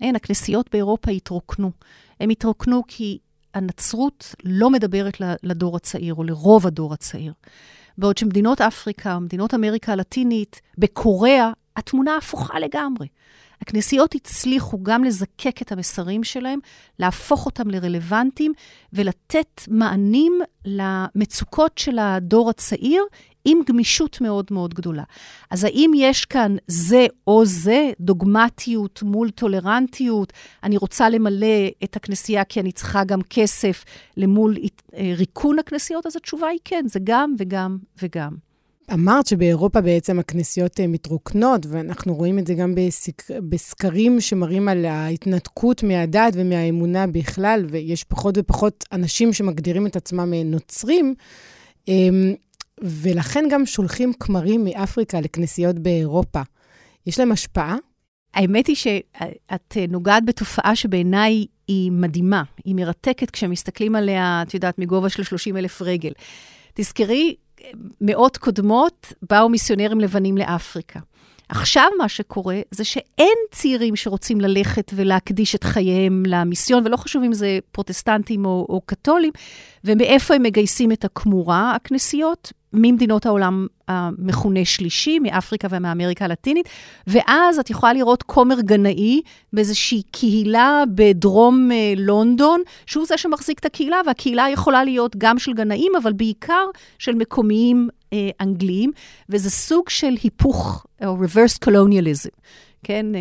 אין, 0.00 0.16
הכנסיות 0.16 0.68
באירופה 0.72 1.10
התרוקנו. 1.10 1.70
הן 2.20 2.30
התרוקנו 2.30 2.82
כי 2.88 3.18
הנצרות 3.54 4.34
לא 4.44 4.70
מדברת 4.70 5.16
לדור 5.42 5.76
הצעיר, 5.76 6.14
או 6.14 6.24
לרוב 6.24 6.66
הדור 6.66 6.92
הצעיר. 6.92 7.32
בעוד 7.98 8.18
שמדינות 8.18 8.60
אפריקה, 8.60 9.18
מדינות 9.18 9.54
אמריקה 9.54 9.92
הלטינית, 9.92 10.60
בקוריאה, 10.78 11.50
התמונה 11.76 12.16
הפוכה 12.16 12.58
לגמרי. 12.58 13.06
הכנסיות 13.62 14.14
הצליחו 14.14 14.78
גם 14.82 15.04
לזקק 15.04 15.62
את 15.62 15.72
המסרים 15.72 16.24
שלהם, 16.24 16.58
להפוך 16.98 17.46
אותם 17.46 17.70
לרלוונטיים 17.70 18.52
ולתת 18.92 19.62
מענים 19.68 20.40
למצוקות 20.64 21.78
של 21.78 21.98
הדור 21.98 22.50
הצעיר 22.50 23.04
עם 23.44 23.58
גמישות 23.66 24.20
מאוד 24.20 24.46
מאוד 24.50 24.74
גדולה. 24.74 25.02
אז 25.50 25.64
האם 25.64 25.90
יש 25.96 26.24
כאן 26.24 26.56
זה 26.66 27.06
או 27.26 27.44
זה, 27.44 27.90
דוגמטיות 28.00 29.02
מול 29.02 29.30
טולרנטיות? 29.30 30.32
אני 30.62 30.76
רוצה 30.76 31.08
למלא 31.08 31.68
את 31.84 31.96
הכנסייה 31.96 32.44
כי 32.44 32.60
אני 32.60 32.72
צריכה 32.72 33.04
גם 33.04 33.20
כסף 33.30 33.84
למול 34.16 34.56
ריקון 35.16 35.58
הכנסיות? 35.58 36.06
אז 36.06 36.16
התשובה 36.16 36.46
היא 36.46 36.58
כן, 36.64 36.84
זה 36.88 37.00
גם 37.04 37.34
וגם 37.38 37.78
וגם. 38.02 38.45
אמרת 38.92 39.26
שבאירופה 39.26 39.80
בעצם 39.80 40.18
הכנסיות 40.18 40.80
אה, 40.80 40.86
מתרוקנות, 40.86 41.66
ואנחנו 41.66 42.14
רואים 42.14 42.38
את 42.38 42.46
זה 42.46 42.54
גם 42.54 42.74
בסק... 42.74 43.30
בסקרים 43.48 44.20
שמראים 44.20 44.68
על 44.68 44.84
ההתנתקות 44.84 45.82
מהדת 45.82 46.32
ומהאמונה 46.34 47.06
בכלל, 47.06 47.64
ויש 47.68 48.04
פחות 48.04 48.34
ופחות 48.38 48.84
אנשים 48.92 49.32
שמגדירים 49.32 49.86
את 49.86 49.96
עצמם 49.96 50.34
אה, 50.34 50.42
נוצרים, 50.44 51.14
אמ, 51.88 52.34
ולכן 52.80 53.44
גם 53.50 53.66
שולחים 53.66 54.12
כמרים 54.20 54.64
מאפריקה 54.64 55.20
לכנסיות 55.20 55.78
באירופה. 55.78 56.40
יש 57.06 57.18
להם 57.18 57.32
השפעה? 57.32 57.76
האמת 58.34 58.66
היא 58.66 58.76
שאת 58.76 59.76
נוגעת 59.88 60.24
בתופעה 60.24 60.76
שבעיניי 60.76 61.46
היא 61.68 61.92
מדהימה, 61.92 62.42
היא 62.64 62.74
מרתקת 62.74 63.30
כשמסתכלים 63.30 63.94
עליה, 63.94 64.42
את 64.46 64.54
יודעת, 64.54 64.78
מגובה 64.78 65.08
של 65.08 65.22
30 65.22 65.56
אלף 65.56 65.82
רגל. 65.82 66.12
תזכרי, 66.74 67.34
מאות 68.00 68.36
קודמות 68.36 69.12
באו 69.30 69.48
מיסיונרים 69.48 70.00
לבנים 70.00 70.38
לאפריקה. 70.38 71.00
עכשיו 71.48 71.86
מה 71.98 72.08
שקורה 72.08 72.60
זה 72.70 72.84
שאין 72.84 73.38
צעירים 73.50 73.96
שרוצים 73.96 74.40
ללכת 74.40 74.92
ולהקדיש 74.94 75.54
את 75.54 75.64
חייהם 75.64 76.22
למיסיון, 76.26 76.86
ולא 76.86 76.96
חשוב 76.96 77.22
אם 77.22 77.32
זה 77.32 77.58
פרוטסטנטים 77.72 78.44
או, 78.44 78.66
או 78.68 78.80
קתולים, 78.86 79.32
ומאיפה 79.84 80.34
הם 80.34 80.42
מגייסים 80.42 80.92
את 80.92 81.04
הכמורה, 81.04 81.74
הכנסיות? 81.74 82.52
ממדינות 82.76 83.26
העולם 83.26 83.66
המכונה 83.88 84.64
שלישי, 84.64 85.18
מאפריקה 85.18 85.68
ומאמריקה 85.70 86.24
הלטינית, 86.24 86.68
ואז 87.06 87.58
את 87.58 87.70
יכולה 87.70 87.92
לראות 87.92 88.22
כומר 88.22 88.60
גנאי 88.60 89.20
באיזושהי 89.52 90.02
קהילה 90.10 90.84
בדרום 90.94 91.72
אה, 91.72 91.92
לונדון, 91.96 92.62
שהוא 92.86 93.06
זה 93.06 93.18
שמחזיק 93.18 93.58
את 93.58 93.64
הקהילה, 93.64 94.00
והקהילה 94.06 94.46
יכולה 94.52 94.84
להיות 94.84 95.16
גם 95.16 95.38
של 95.38 95.52
גנאים, 95.52 95.92
אבל 96.02 96.12
בעיקר 96.12 96.64
של 96.98 97.14
מקומיים 97.14 97.88
אה, 98.12 98.30
אנגליים, 98.40 98.92
וזה 99.28 99.50
סוג 99.50 99.88
של 99.88 100.14
היפוך, 100.22 100.86
או 101.04 101.16
reverse 101.16 101.68
colonialism. 101.68 102.30
כן, 102.82 103.06
אה, 103.14 103.20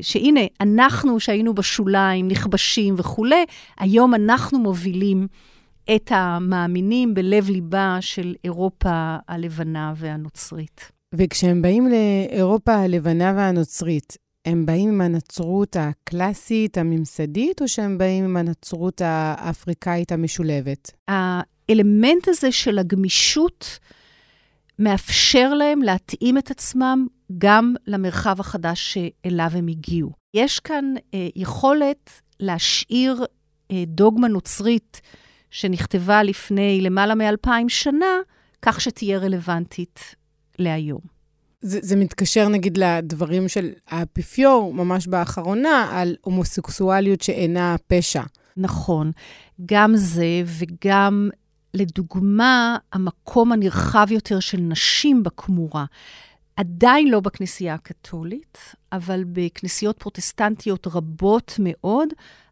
שהנה, 0.00 0.40
אנחנו 0.60 1.20
שהיינו 1.20 1.54
בשוליים, 1.54 2.28
נכבשים 2.28 2.94
וכולי, 2.98 3.44
היום 3.78 4.14
אנחנו 4.14 4.58
מובילים 4.58 5.26
את 5.96 6.12
המאמינים 6.14 7.14
בלב-ליבה 7.14 7.98
של 8.00 8.34
אירופה 8.44 9.16
הלבנה 9.28 9.94
והנוצרית. 9.96 10.92
וכשהם 11.14 11.62
באים 11.62 11.88
לאירופה 11.88 12.74
הלבנה 12.74 13.32
והנוצרית, 13.36 14.16
הם 14.44 14.66
באים 14.66 14.88
עם 14.88 15.00
הנצרות 15.00 15.76
הקלאסית, 15.80 16.78
הממסדית, 16.78 17.62
או 17.62 17.68
שהם 17.68 17.98
באים 17.98 18.24
עם 18.24 18.36
הנצרות 18.36 19.00
האפריקאית 19.04 20.12
המשולבת? 20.12 20.90
האלמנט 21.08 22.28
הזה 22.28 22.52
של 22.52 22.78
הגמישות 22.78 23.78
מאפשר 24.78 25.54
להם 25.54 25.82
להתאים 25.82 26.38
את 26.38 26.50
עצמם 26.50 27.06
גם 27.38 27.74
למרחב 27.86 28.40
החדש 28.40 28.94
שאליו 28.94 29.50
הם 29.52 29.68
הגיעו. 29.68 30.10
יש 30.34 30.60
כאן 30.60 30.94
אה, 31.14 31.28
יכולת 31.36 32.10
להשאיר 32.40 33.24
אה, 33.70 33.84
דוגמה 33.86 34.28
נוצרית 34.28 35.00
שנכתבה 35.50 36.22
לפני 36.22 36.80
למעלה 36.80 37.14
מאלפיים 37.14 37.68
שנה, 37.68 38.16
כך 38.62 38.80
שתהיה 38.80 39.18
רלוונטית 39.18 40.14
להיום. 40.58 41.00
זה, 41.60 41.78
זה 41.82 41.96
מתקשר 41.96 42.48
נגיד 42.48 42.78
לדברים 42.78 43.48
של 43.48 43.70
האפיפיור, 43.88 44.74
ממש 44.74 45.06
באחרונה, 45.06 45.88
על 45.92 46.16
הומוסקסואליות 46.20 47.20
שאינה 47.20 47.76
פשע. 47.86 48.22
נכון, 48.56 49.10
גם 49.66 49.96
זה 49.96 50.42
וגם, 50.44 51.30
לדוגמה, 51.74 52.76
המקום 52.92 53.52
הנרחב 53.52 54.06
יותר 54.10 54.40
של 54.40 54.60
נשים 54.60 55.22
בכמורה. 55.22 55.84
עדיין 56.60 57.08
לא 57.08 57.20
בכנסייה 57.20 57.74
הקתולית, 57.74 58.58
אבל 58.92 59.24
בכנסיות 59.32 59.98
פרוטסטנטיות 59.98 60.86
רבות 60.86 61.54
מאוד, 61.58 62.08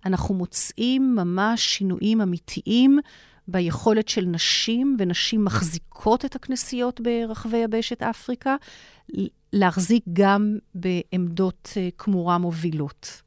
אנחנו 0.07 0.35
מוצאים 0.35 1.15
ממש 1.17 1.61
שינויים 1.63 2.21
אמיתיים 2.21 2.99
ביכולת 3.49 4.09
של 4.09 4.27
נשים, 4.27 4.97
ונשים 4.99 5.45
מחזיקות 5.45 6.25
את 6.25 6.37
הכנסיות 6.37 7.01
ברחבי 7.01 7.57
יבשת 7.57 8.03
אפריקה, 8.03 8.57
להחזיק 9.53 10.05
גם 10.13 10.59
בעמדות 10.75 11.73
אה, 11.77 11.89
כמורה 11.99 12.39
מובילות. 12.39 13.23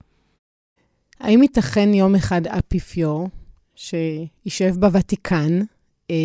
האם 1.20 1.42
ייתכן 1.44 1.94
יום 1.94 2.16
אחד 2.16 2.48
אפיפיור 2.48 3.30
שישב 3.76 4.76
בוותיקן, 4.80 5.60
אה, 6.12 6.16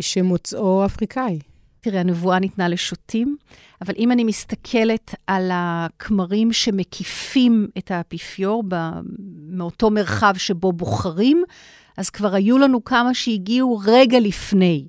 שמוצאו 0.00 0.84
אפריקאי? 0.86 1.38
תראה, 1.80 2.00
הנבואה 2.00 2.38
ניתנה 2.38 2.68
לשוטים, 2.68 3.36
אבל 3.82 3.94
אם 3.98 4.12
אני 4.12 4.24
מסתכלת 4.24 5.14
על 5.26 5.50
הכמרים 5.52 6.52
שמקיפים 6.52 7.68
את 7.78 7.90
האפיפיור 7.90 8.64
מאותו 9.48 9.90
מרחב 9.90 10.34
שבו 10.36 10.72
בוחרים, 10.72 11.42
אז 11.96 12.10
כבר 12.10 12.34
היו 12.34 12.58
לנו 12.58 12.84
כמה 12.84 13.14
שהגיעו 13.14 13.80
רגע 13.84 14.20
לפני. 14.20 14.86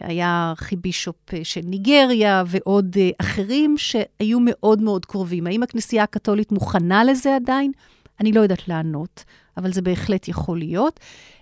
היה 0.00 0.48
ארכיבישופ 0.50 1.16
של 1.42 1.60
ניגריה 1.64 2.44
ועוד 2.46 2.96
אחרים 3.20 3.74
שהיו 3.78 4.38
מאוד 4.40 4.82
מאוד 4.82 5.06
קרובים. 5.06 5.46
האם 5.46 5.62
הכנסייה 5.62 6.02
הקתולית 6.02 6.52
מוכנה 6.52 7.04
לזה 7.04 7.36
עדיין? 7.36 7.72
אני 8.20 8.32
לא 8.32 8.40
יודעת 8.40 8.68
לענות, 8.68 9.24
אבל 9.56 9.72
זה 9.72 9.82
בהחלט 9.82 10.28
יכול 10.28 10.58
להיות. 10.58 11.00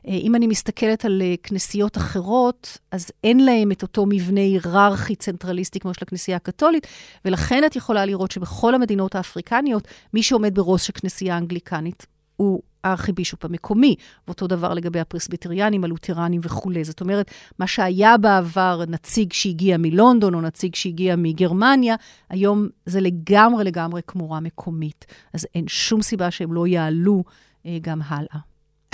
אם 0.09 0.35
אני 0.35 0.47
מסתכלת 0.47 1.05
על 1.05 1.23
כנסיות 1.43 1.97
אחרות, 1.97 2.79
אז 2.91 3.11
אין 3.25 3.45
להם 3.45 3.73
את 3.73 3.83
אותו 3.83 4.07
מבנה 4.07 4.41
היררכי 4.41 5.17
צנטרליסטי 5.17 5.81
כמו 5.81 5.95
של 5.95 6.01
הכנסייה 6.03 6.37
הקתולית, 6.37 6.87
ולכן 7.25 7.63
את 7.67 7.77
יכולה 7.77 8.05
לראות 8.05 8.31
שבכל 8.31 8.75
המדינות 8.75 9.15
האפריקניות, 9.15 9.89
מי 10.15 10.23
שעומד 10.23 10.55
בראש 10.55 10.91
הכנסייה 10.91 11.35
האנגליקנית 11.35 12.07
הוא 12.37 12.63
הארכיבישופ 12.85 13.45
המקומי, 13.45 13.95
ואותו 14.27 14.47
דבר 14.47 14.75
לגבי 14.75 15.01
הפרסביטריאנים, 15.01 15.85
הלותרנים 15.85 16.41
וכולי. 16.45 16.85
זאת 16.85 17.01
אומרת, 17.01 17.31
מה 17.59 17.67
שהיה 17.67 18.17
בעבר 18.17 18.83
נציג 18.89 19.33
שהגיע 19.33 19.77
מלונדון 19.79 20.35
או 20.35 20.41
נציג 20.41 20.75
שהגיע 20.75 21.17
מגרמניה, 21.17 21.95
היום 22.29 22.69
זה 22.87 23.01
לגמרי 23.01 23.65
לגמרי 23.65 24.01
כמורה 24.07 24.41
מקומית. 24.41 25.07
אז 25.33 25.47
אין 25.55 25.65
שום 25.69 26.03
סיבה 26.03 26.31
שהם 26.31 26.53
לא 26.53 26.67
יעלו 26.67 27.25
אה, 27.67 27.79
גם 27.81 28.01
הלאה. 28.05 28.39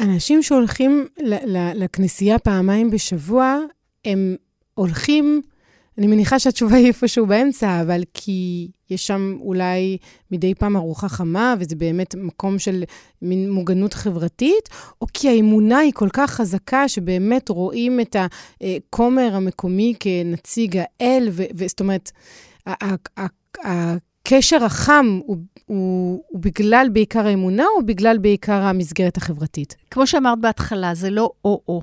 אנשים 0.00 0.42
שהולכים 0.42 1.06
לכנסייה 1.74 2.38
פעמיים 2.38 2.90
בשבוע, 2.90 3.58
הם 4.04 4.36
הולכים 4.74 5.42
אני 6.00 6.06
מניחה 6.06 6.38
שהתשובה 6.38 6.76
היא 6.76 6.86
איפשהו 6.86 7.26
באמצע, 7.26 7.82
אבל 7.82 8.02
כי 8.14 8.68
יש 8.90 9.06
שם 9.06 9.36
אולי 9.40 9.98
מדי 10.30 10.54
פעם 10.54 10.76
ארוחה 10.76 11.08
חמה, 11.08 11.54
וזה 11.58 11.76
באמת 11.76 12.14
מקום 12.14 12.58
של 12.58 12.84
מין 13.22 13.50
מוגנות 13.50 13.94
חברתית, 13.94 14.68
או 15.00 15.06
כי 15.14 15.28
האמונה 15.28 15.78
היא 15.78 15.92
כל 15.94 16.08
כך 16.12 16.30
חזקה, 16.30 16.88
שבאמת 16.88 17.48
רואים 17.48 18.00
את 18.00 18.16
הכומר 18.16 19.30
המקומי 19.34 19.94
כנציג 20.00 20.78
האל, 20.78 21.28
וזאת 21.54 21.80
אומרת, 21.80 22.10
הקשר 22.66 24.64
החם 24.64 25.20
הוא, 25.24 25.36
הוא, 25.66 26.22
הוא 26.28 26.40
בגלל 26.40 26.88
בעיקר 26.92 27.26
האמונה, 27.26 27.64
או 27.76 27.86
בגלל 27.86 28.18
בעיקר 28.18 28.62
המסגרת 28.62 29.16
החברתית? 29.16 29.76
כמו 29.90 30.06
שאמרת 30.06 30.40
בהתחלה, 30.40 30.94
זה 30.94 31.10
לא 31.10 31.30
או-או. 31.44 31.82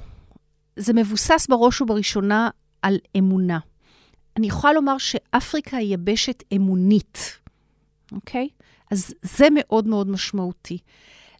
זה 0.75 0.93
מבוסס 0.93 1.47
בראש 1.49 1.81
ובראשונה 1.81 2.49
על 2.81 2.97
אמונה. 3.17 3.59
אני 4.37 4.47
יכולה 4.47 4.73
לומר 4.73 4.97
שאפריקה 4.97 5.77
היא 5.77 5.93
יבשת 5.93 6.43
אמונית, 6.55 7.37
אוקיי? 8.11 8.49
אז 8.91 9.13
זה 9.21 9.47
מאוד 9.55 9.87
מאוד 9.87 10.09
משמעותי. 10.09 10.77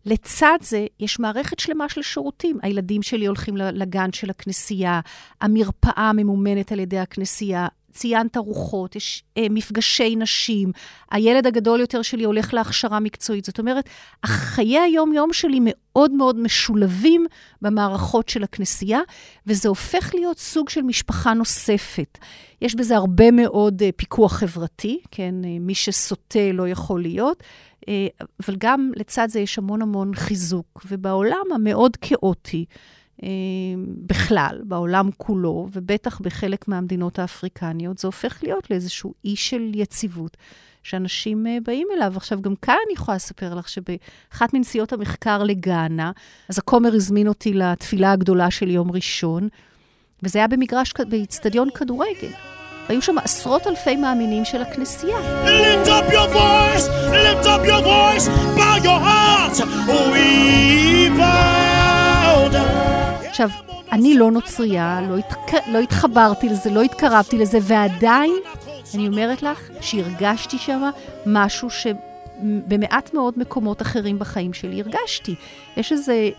לצד 0.06 0.58
זה, 0.62 0.86
יש 1.00 1.20
מערכת 1.20 1.60
שלמה 1.60 1.89
של 1.89 2.02
שירותים. 2.02 2.58
הילדים 2.62 3.02
שלי 3.02 3.26
הולכים 3.26 3.58
לגן 3.58 4.12
של 4.14 4.30
הכנסייה, 4.30 5.00
המרפאה 5.41 6.12
ממומנת 6.14 6.72
על 6.72 6.80
ידי 6.80 7.00
הכנסייה, 7.00 7.68
ציינת 7.98 8.38
ארוחות, 8.38 8.95
יש 8.95 9.24
אה, 9.38 9.45
מפגשי 9.50 10.16
נשים, 10.16 10.72
הילד 11.12 11.48
הגדול 11.48 11.80
יותר 11.80 12.02
שלי 12.02 12.24
הולך 12.24 12.54
להכשרה 12.54 13.00
מקצועית. 13.00 13.45
זאת 13.45 13.60
אומרת, 13.60 13.89
חיי 14.26 14.80
היום-יום 14.80 15.34
שלי 15.34 15.60
מאוד 15.62 16.12
מאוד 16.12 16.39
משולבים 16.39 17.26
במערכות 17.62 18.30
של 18.30 18.43
הכנסייה, 18.43 19.00
וזה 19.48 19.70
הופך 19.70 20.16
להיות 20.16 20.39
סוג 20.39 20.70
של 20.70 20.82
משפחה 20.82 21.34
נוספת. 21.34 22.18
יש 22.62 22.76
בזה 22.76 22.95
הרבה 22.95 23.32
מאוד 23.32 23.82
אה, 23.82 23.89
פיקוח 23.95 24.34
חברתי, 24.34 25.00
כן? 25.12 25.36
אה, 25.45 25.60
מי 25.60 25.76
שסוטה 25.76 26.52
לא 26.54 26.68
יכול 26.68 27.02
להיות. 27.02 27.43
אה, 27.89 28.08
אבל 28.45 28.56
גם 28.58 28.91
לצד 28.95 29.28
זה 29.30 29.39
יש 29.39 29.58
המון 29.58 29.82
המון 29.82 30.16
חיזוק. 30.16 30.86
ובעולם 30.86 31.45
המאוד 31.56 31.95
כאוטי, 31.95 32.66
בכלל, 34.05 34.61
בעולם 34.63 35.09
כולו, 35.18 35.68
ובטח 35.74 36.22
בחלק 36.22 36.68
מהמדינות 36.68 37.20
האפריקניות, 37.20 37.97
זה 37.97 38.07
הופך 38.07 38.43
להיות 38.43 38.72
לאיזשהו 38.72 39.13
אי 39.26 39.36
של 39.36 39.72
יציבות. 39.74 40.38
שאנשים 40.88 41.47
אה, 41.47 41.57
באים 41.65 41.88
אליו. 41.95 42.13
עכשיו, 42.15 42.41
גם 42.41 42.55
כאן 42.55 42.76
אני 42.86 42.93
יכולה 42.93 43.15
לספר 43.15 43.55
לך 43.55 43.70
שבאחת 43.70 44.53
מנסיעות 44.53 44.93
המחקר 44.93 45.43
לגאנה, 45.43 46.11
אז 46.49 46.57
הכומר 46.57 46.93
הזמין 46.93 47.28
אותי 47.28 47.53
לתפילה 47.53 48.11
הגדולה 48.11 48.51
של 48.51 48.70
יום 48.70 48.91
ראשון, 48.91 49.47
וזה 50.24 50.39
היה 50.39 50.47
במגרש, 50.47 50.93
באיצטדיון 51.09 51.70
כדורגל. 51.70 52.32
היו 52.89 53.01
שם 53.01 53.18
עשרות 53.18 53.68
אלפי 53.68 53.95
מאמינים 53.95 54.45
של 54.45 54.61
הכנסייה. 54.61 55.18
Lift 55.45 55.88
up 55.88 56.11
your 56.11 56.30
voice, 56.34 56.88
lift 57.11 57.45
up 57.45 57.65
your 57.65 57.82
voice, 57.84 58.28
bow 58.57 58.78
your 58.84 58.99
heart, 59.07 59.57
we 60.13 61.09
bow 61.18 62.49
down. 62.51 62.97
עכשיו, 63.40 63.50
אני 63.92 64.18
לא 64.18 64.32
נוצרייה, 64.32 65.02
לא, 65.10 65.18
התק... 65.18 65.54
לא 65.68 65.80
התחברתי 65.80 66.50
לזה, 66.50 66.70
לא 66.70 66.82
התקרבתי 66.82 67.38
לזה, 67.38 67.58
ועדיין, 67.62 68.34
אני 68.96 69.08
אומרת 69.08 69.44
לך 69.44 69.70
שהרגשתי 69.82 70.58
שם 70.58 70.82
משהו 71.26 71.70
שבמעט 71.70 73.14
מאוד 73.14 73.34
מקומות 73.38 73.82
אחרים 73.82 74.20
בחיים 74.20 74.54
שלי 74.54 74.82
הרגשתי. 74.82 75.36
יש 75.78 75.92
איזה 75.92 76.30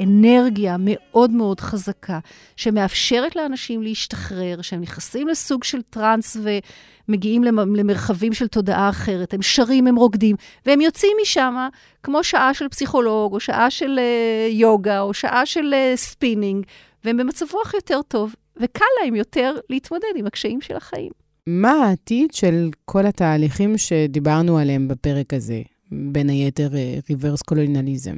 אנרגיה 0.00 0.76
מאוד 0.78 1.30
מאוד 1.30 1.60
חזקה, 1.60 2.18
שמאפשרת 2.56 3.36
לאנשים 3.36 3.82
להשתחרר, 3.82 4.62
שהם 4.62 4.80
נכנסים 4.80 5.28
לסוג 5.28 5.64
של 5.64 5.82
טראנס 5.82 6.36
ומגיעים 7.08 7.44
למרחבים 7.44 8.32
של 8.32 8.48
תודעה 8.48 8.88
אחרת. 8.88 9.34
הם 9.34 9.42
שרים, 9.42 9.86
הם 9.86 9.96
רוקדים, 9.96 10.36
והם 10.66 10.80
יוצאים 10.80 11.16
משם 11.22 11.68
כמו 12.02 12.24
שעה 12.24 12.54
של 12.54 12.68
פסיכולוג, 12.68 13.32
או 13.32 13.40
שעה 13.40 13.70
של 13.70 13.98
אה, 13.98 14.52
יוגה, 14.52 15.00
או 15.00 15.14
שעה 15.14 15.46
של 15.46 15.74
ספינינג, 15.94 16.66
והם 17.04 17.16
במצב 17.16 17.46
רוח 17.52 17.74
יותר 17.74 18.00
טוב, 18.08 18.34
וקל 18.56 18.84
להם 19.02 19.14
יותר 19.14 19.54
להתמודד 19.70 20.08
עם 20.16 20.26
הקשיים 20.26 20.60
של 20.60 20.76
החיים. 20.76 21.10
מה 21.46 21.70
העתיד 21.70 22.32
של 22.32 22.70
כל 22.84 23.06
התהליכים 23.06 23.78
שדיברנו 23.78 24.58
עליהם 24.58 24.88
בפרק 24.88 25.34
הזה? 25.34 25.62
בין 25.92 26.28
היתר 26.28 26.68
reverse 27.10 27.42
קולוניאליזם. 27.42 28.16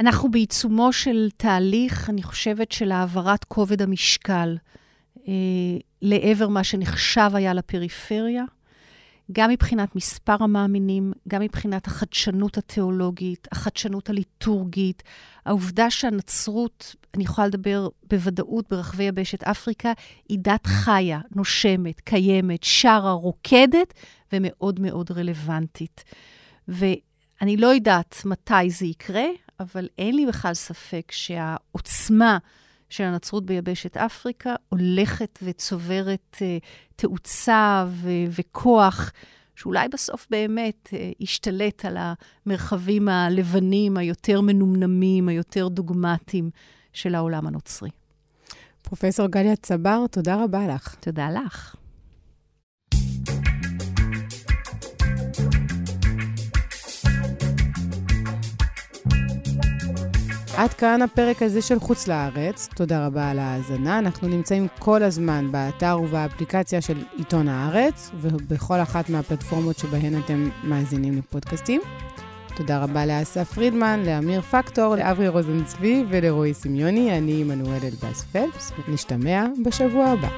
אנחנו 0.00 0.30
בעיצומו 0.30 0.92
של 0.92 1.28
תהליך, 1.36 2.10
אני 2.10 2.22
חושבת, 2.22 2.72
של 2.72 2.92
העברת 2.92 3.44
כובד 3.44 3.82
המשקל 3.82 4.56
אה, 5.28 5.32
לעבר 6.02 6.48
מה 6.48 6.64
שנחשב 6.64 7.30
היה 7.34 7.54
לפריפריה, 7.54 8.44
גם 9.32 9.50
מבחינת 9.50 9.96
מספר 9.96 10.36
המאמינים, 10.40 11.12
גם 11.28 11.40
מבחינת 11.40 11.86
החדשנות 11.86 12.58
התיאולוגית, 12.58 13.48
החדשנות 13.52 14.10
הליטורגית, 14.10 15.02
העובדה 15.46 15.90
שהנצרות, 15.90 16.94
אני 17.14 17.24
יכולה 17.24 17.46
לדבר 17.46 17.88
בוודאות 18.10 18.64
ברחבי 18.70 19.04
יבשת 19.04 19.42
אפריקה, 19.42 19.92
היא 20.28 20.38
דת 20.40 20.66
חיה, 20.66 21.20
נושמת, 21.34 22.00
קיימת, 22.00 22.62
שרה, 22.62 23.12
רוקדת 23.12 23.94
ומאוד 24.32 24.80
מאוד 24.80 25.10
רלוונטית. 25.10 26.04
ואני 26.68 27.56
לא 27.56 27.66
יודעת 27.66 28.22
מתי 28.24 28.70
זה 28.70 28.86
יקרה, 28.86 29.26
אבל 29.60 29.88
אין 29.98 30.16
לי 30.16 30.26
בכלל 30.26 30.54
ספק 30.54 31.12
שהעוצמה 31.12 32.38
של 32.90 33.04
הנצרות 33.04 33.46
ביבשת 33.46 33.96
אפריקה 33.96 34.54
הולכת 34.68 35.38
וצוברת 35.42 36.36
uh, 36.36 36.64
תאוצה 36.96 37.84
ו- 37.88 38.08
וכוח, 38.38 39.12
שאולי 39.54 39.88
בסוף 39.88 40.26
באמת 40.30 40.88
uh, 40.92 40.96
ישתלט 41.20 41.84
על 41.84 41.96
המרחבים 42.00 43.08
הלבנים, 43.08 43.96
היותר 43.96 44.40
מנומנמים, 44.40 45.28
היותר 45.28 45.68
דוגמטיים 45.68 46.50
של 46.92 47.14
העולם 47.14 47.46
הנוצרי. 47.46 47.90
פרופסור 48.82 49.26
גליה 49.26 49.56
צבר, 49.56 50.06
תודה 50.10 50.44
רבה 50.44 50.66
לך. 50.66 50.94
תודה 50.94 51.30
לך. 51.30 51.76
עד 60.56 60.72
כאן 60.72 61.02
הפרק 61.02 61.42
הזה 61.42 61.62
של 61.62 61.80
חוץ 61.80 62.08
לארץ. 62.08 62.68
תודה 62.74 63.06
רבה 63.06 63.30
על 63.30 63.38
ההאזנה. 63.38 63.98
אנחנו 63.98 64.28
נמצאים 64.28 64.66
כל 64.78 65.02
הזמן 65.02 65.52
באתר 65.52 65.98
ובאפליקציה 66.02 66.80
של 66.80 67.04
עיתון 67.16 67.48
הארץ, 67.48 68.10
ובכל 68.20 68.80
אחת 68.80 69.10
מהפלטפורמות 69.10 69.78
שבהן 69.78 70.18
אתם 70.18 70.48
מאזינים 70.64 71.18
לפודקאסטים. 71.18 71.80
תודה 72.56 72.82
רבה 72.82 73.06
לאסף 73.06 73.52
פרידמן, 73.52 74.02
לאמיר 74.06 74.40
פקטור, 74.40 74.96
לאברי 74.96 75.28
רוזנצבי 75.28 76.04
ולרועי 76.08 76.54
סמיוני. 76.54 77.18
אני 77.18 77.40
עמנואל 77.40 77.80
אלבאס 77.84 78.22
פלפס. 78.22 78.72
נשתמע 78.88 79.46
בשבוע 79.64 80.06
הבא. 80.06 80.28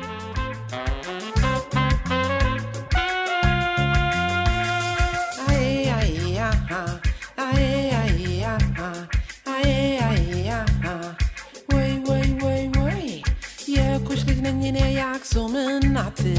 Maak 15.18 15.26
zo 15.26 15.48
mijn 15.48 15.92
natte. 15.92 16.32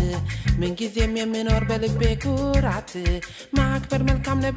Mijn 0.58 0.78
gizem 0.78 1.16
je 1.16 1.26
mijn 1.26 1.54
orbele 1.54 1.92
bekurate. 1.92 3.22
Maak 3.52 3.88
per 3.88 4.04
mijn 4.04 4.22
Aye, 4.24 4.54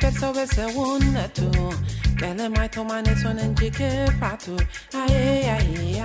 aye, 5.50 5.50
aye, 5.50 6.02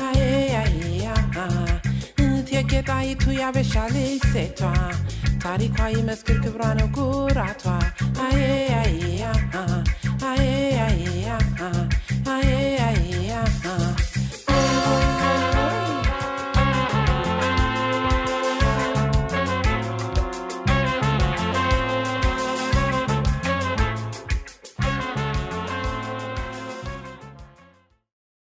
aye, 0.00 0.56
aye, 0.56 1.12
aye. 1.34 1.80
Întieche 2.14 2.82
tai 2.82 3.16
tu 3.16 3.30
ia 3.30 3.50
veșale 3.52 4.18
se 4.32 4.52
toa. 4.58 4.90
ታሪኳ 5.44 5.78
ይመስክር 5.96 6.36
ክብሯ 6.44 6.62
ነው 6.78 6.88
ኩራቷ 6.96 7.64
አዬ 8.26 8.40
አዬ 8.80 8.94